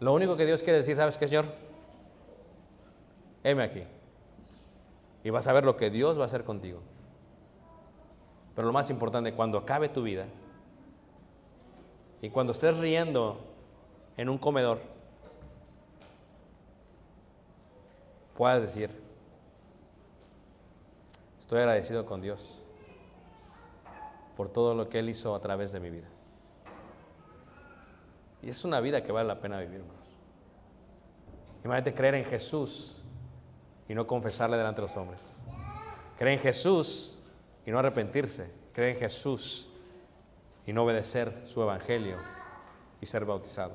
Lo 0.00 0.12
único 0.12 0.36
que 0.36 0.46
Dios 0.46 0.62
quiere 0.62 0.78
decir, 0.78 0.96
¿sabes 0.96 1.16
qué, 1.16 1.28
Señor? 1.28 1.46
Heme 3.44 3.62
aquí. 3.62 3.84
Y 5.22 5.30
vas 5.30 5.46
a 5.46 5.52
ver 5.52 5.64
lo 5.64 5.76
que 5.76 5.90
Dios 5.90 6.18
va 6.18 6.24
a 6.24 6.26
hacer 6.26 6.44
contigo. 6.44 6.80
Pero 8.54 8.66
lo 8.66 8.72
más 8.72 8.90
importante, 8.90 9.32
cuando 9.34 9.58
acabe 9.58 9.88
tu 9.88 10.02
vida 10.02 10.26
y 12.20 12.30
cuando 12.30 12.52
estés 12.52 12.76
riendo 12.76 13.38
en 14.16 14.28
un 14.28 14.38
comedor, 14.38 14.80
puedas 18.38 18.62
decir, 18.62 18.88
estoy 21.40 21.58
agradecido 21.58 22.06
con 22.06 22.20
Dios 22.20 22.62
por 24.36 24.48
todo 24.48 24.76
lo 24.76 24.88
que 24.88 25.00
Él 25.00 25.08
hizo 25.08 25.34
a 25.34 25.40
través 25.40 25.72
de 25.72 25.80
mi 25.80 25.90
vida. 25.90 26.06
Y 28.40 28.50
es 28.50 28.64
una 28.64 28.78
vida 28.78 29.02
que 29.02 29.10
vale 29.10 29.26
la 29.26 29.40
pena 29.40 29.58
vivir, 29.58 29.80
hermanos. 29.80 30.06
Imagínate 31.64 31.92
creer 31.92 32.14
en 32.14 32.24
Jesús 32.24 33.02
y 33.88 33.94
no 33.96 34.06
confesarle 34.06 34.56
delante 34.56 34.82
de 34.82 34.86
los 34.86 34.96
hombres. 34.96 35.36
Creer 36.16 36.38
en 36.38 36.40
Jesús 36.40 37.18
y 37.66 37.72
no 37.72 37.80
arrepentirse. 37.80 38.52
Creer 38.72 38.94
en 38.94 39.00
Jesús 39.00 39.68
y 40.64 40.72
no 40.72 40.84
obedecer 40.84 41.44
su 41.44 41.60
evangelio 41.60 42.18
y 43.00 43.06
ser 43.06 43.24
bautizado. 43.24 43.74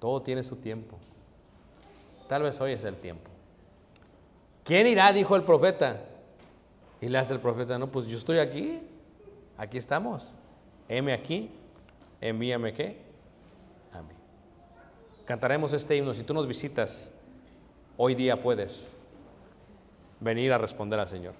Todo 0.00 0.22
tiene 0.22 0.42
su 0.42 0.56
tiempo. 0.56 0.98
Tal 2.32 2.44
vez 2.44 2.58
hoy 2.62 2.72
es 2.72 2.82
el 2.84 2.96
tiempo. 2.96 3.28
¿Quién 4.64 4.86
irá? 4.86 5.12
Dijo 5.12 5.36
el 5.36 5.42
profeta. 5.42 6.00
Y 6.98 7.10
le 7.10 7.18
hace 7.18 7.34
el 7.34 7.40
profeta, 7.40 7.78
no, 7.78 7.88
pues 7.88 8.06
yo 8.06 8.16
estoy 8.16 8.38
aquí. 8.38 8.80
Aquí 9.58 9.76
estamos. 9.76 10.32
Heme 10.88 11.12
aquí. 11.12 11.50
Envíame 12.22 12.72
qué? 12.72 12.96
A 13.92 14.00
mí. 14.00 14.14
Cantaremos 15.26 15.74
este 15.74 15.94
himno. 15.94 16.14
Si 16.14 16.22
tú 16.22 16.32
nos 16.32 16.48
visitas, 16.48 17.12
hoy 17.98 18.14
día 18.14 18.40
puedes 18.40 18.96
venir 20.18 20.54
a 20.54 20.56
responder 20.56 21.00
al 21.00 21.08
Señor. 21.08 21.34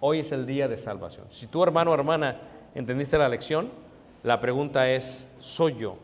Hoy 0.00 0.18
es 0.18 0.32
el 0.32 0.44
día 0.44 0.66
de 0.66 0.76
salvación. 0.76 1.26
Si 1.30 1.46
tú, 1.46 1.62
hermano 1.62 1.92
o 1.92 1.94
hermana, 1.94 2.40
entendiste 2.74 3.16
la 3.16 3.28
lección, 3.28 3.70
la 4.24 4.40
pregunta 4.40 4.90
es, 4.90 5.28
¿soy 5.38 5.76
yo? 5.76 5.98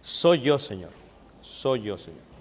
Soy 0.00 0.40
yo, 0.40 0.58
Señor. 0.58 0.92
Soy 1.42 1.82
yo, 1.82 1.98
Señor. 1.98 2.31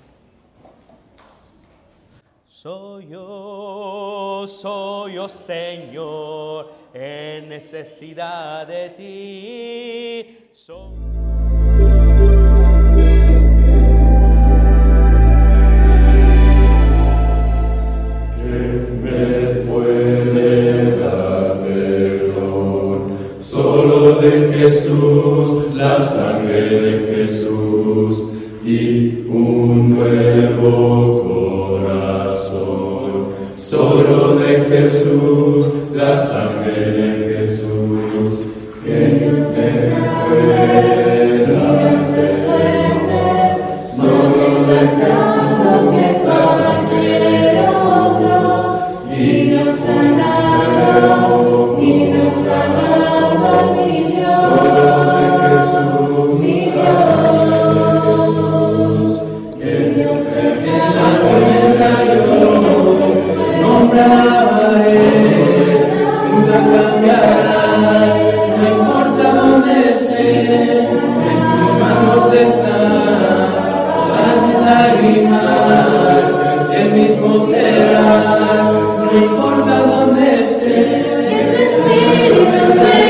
Soy 2.61 3.07
yo, 3.07 4.45
soy 4.47 5.15
yo, 5.15 5.27
Señor, 5.27 6.69
en 6.93 7.49
necesidad 7.49 8.67
de 8.67 8.89
ti. 8.91 10.47
Soy- 10.51 12.01
Solo 23.39 24.15
de 24.21 24.53
Jesús, 24.53 25.73
la 25.75 25.99
sangre 25.99 26.79
de 26.79 27.15
Jesús 27.15 28.33
y 28.63 29.25
un 29.27 29.95
nuevo 29.95 31.21
corazón. 31.23 32.00
Solo 33.61 34.37
de 34.37 34.65
Jesús, 34.65 35.67
la 35.93 36.17
sangre 36.17 36.70
No 66.51 66.57
importa 68.67 69.25
dónde 69.35 69.89
estés, 69.89 70.83
en 70.83 71.39
tus 71.47 71.71
manos 71.79 72.33
estás. 72.33 73.47
Todas 73.95 74.35
las 74.41 74.61
lágrimas, 74.65 75.41
tú 75.41 76.75
eres 76.75 76.89
tú 76.89 76.93
mismo 76.93 77.29
serás. 77.41 78.69
No 78.73 79.17
importa 79.17 79.73
dónde 79.79 80.41
estés, 80.41 81.27
siempre 81.29 81.63
estarás. 81.63 83.00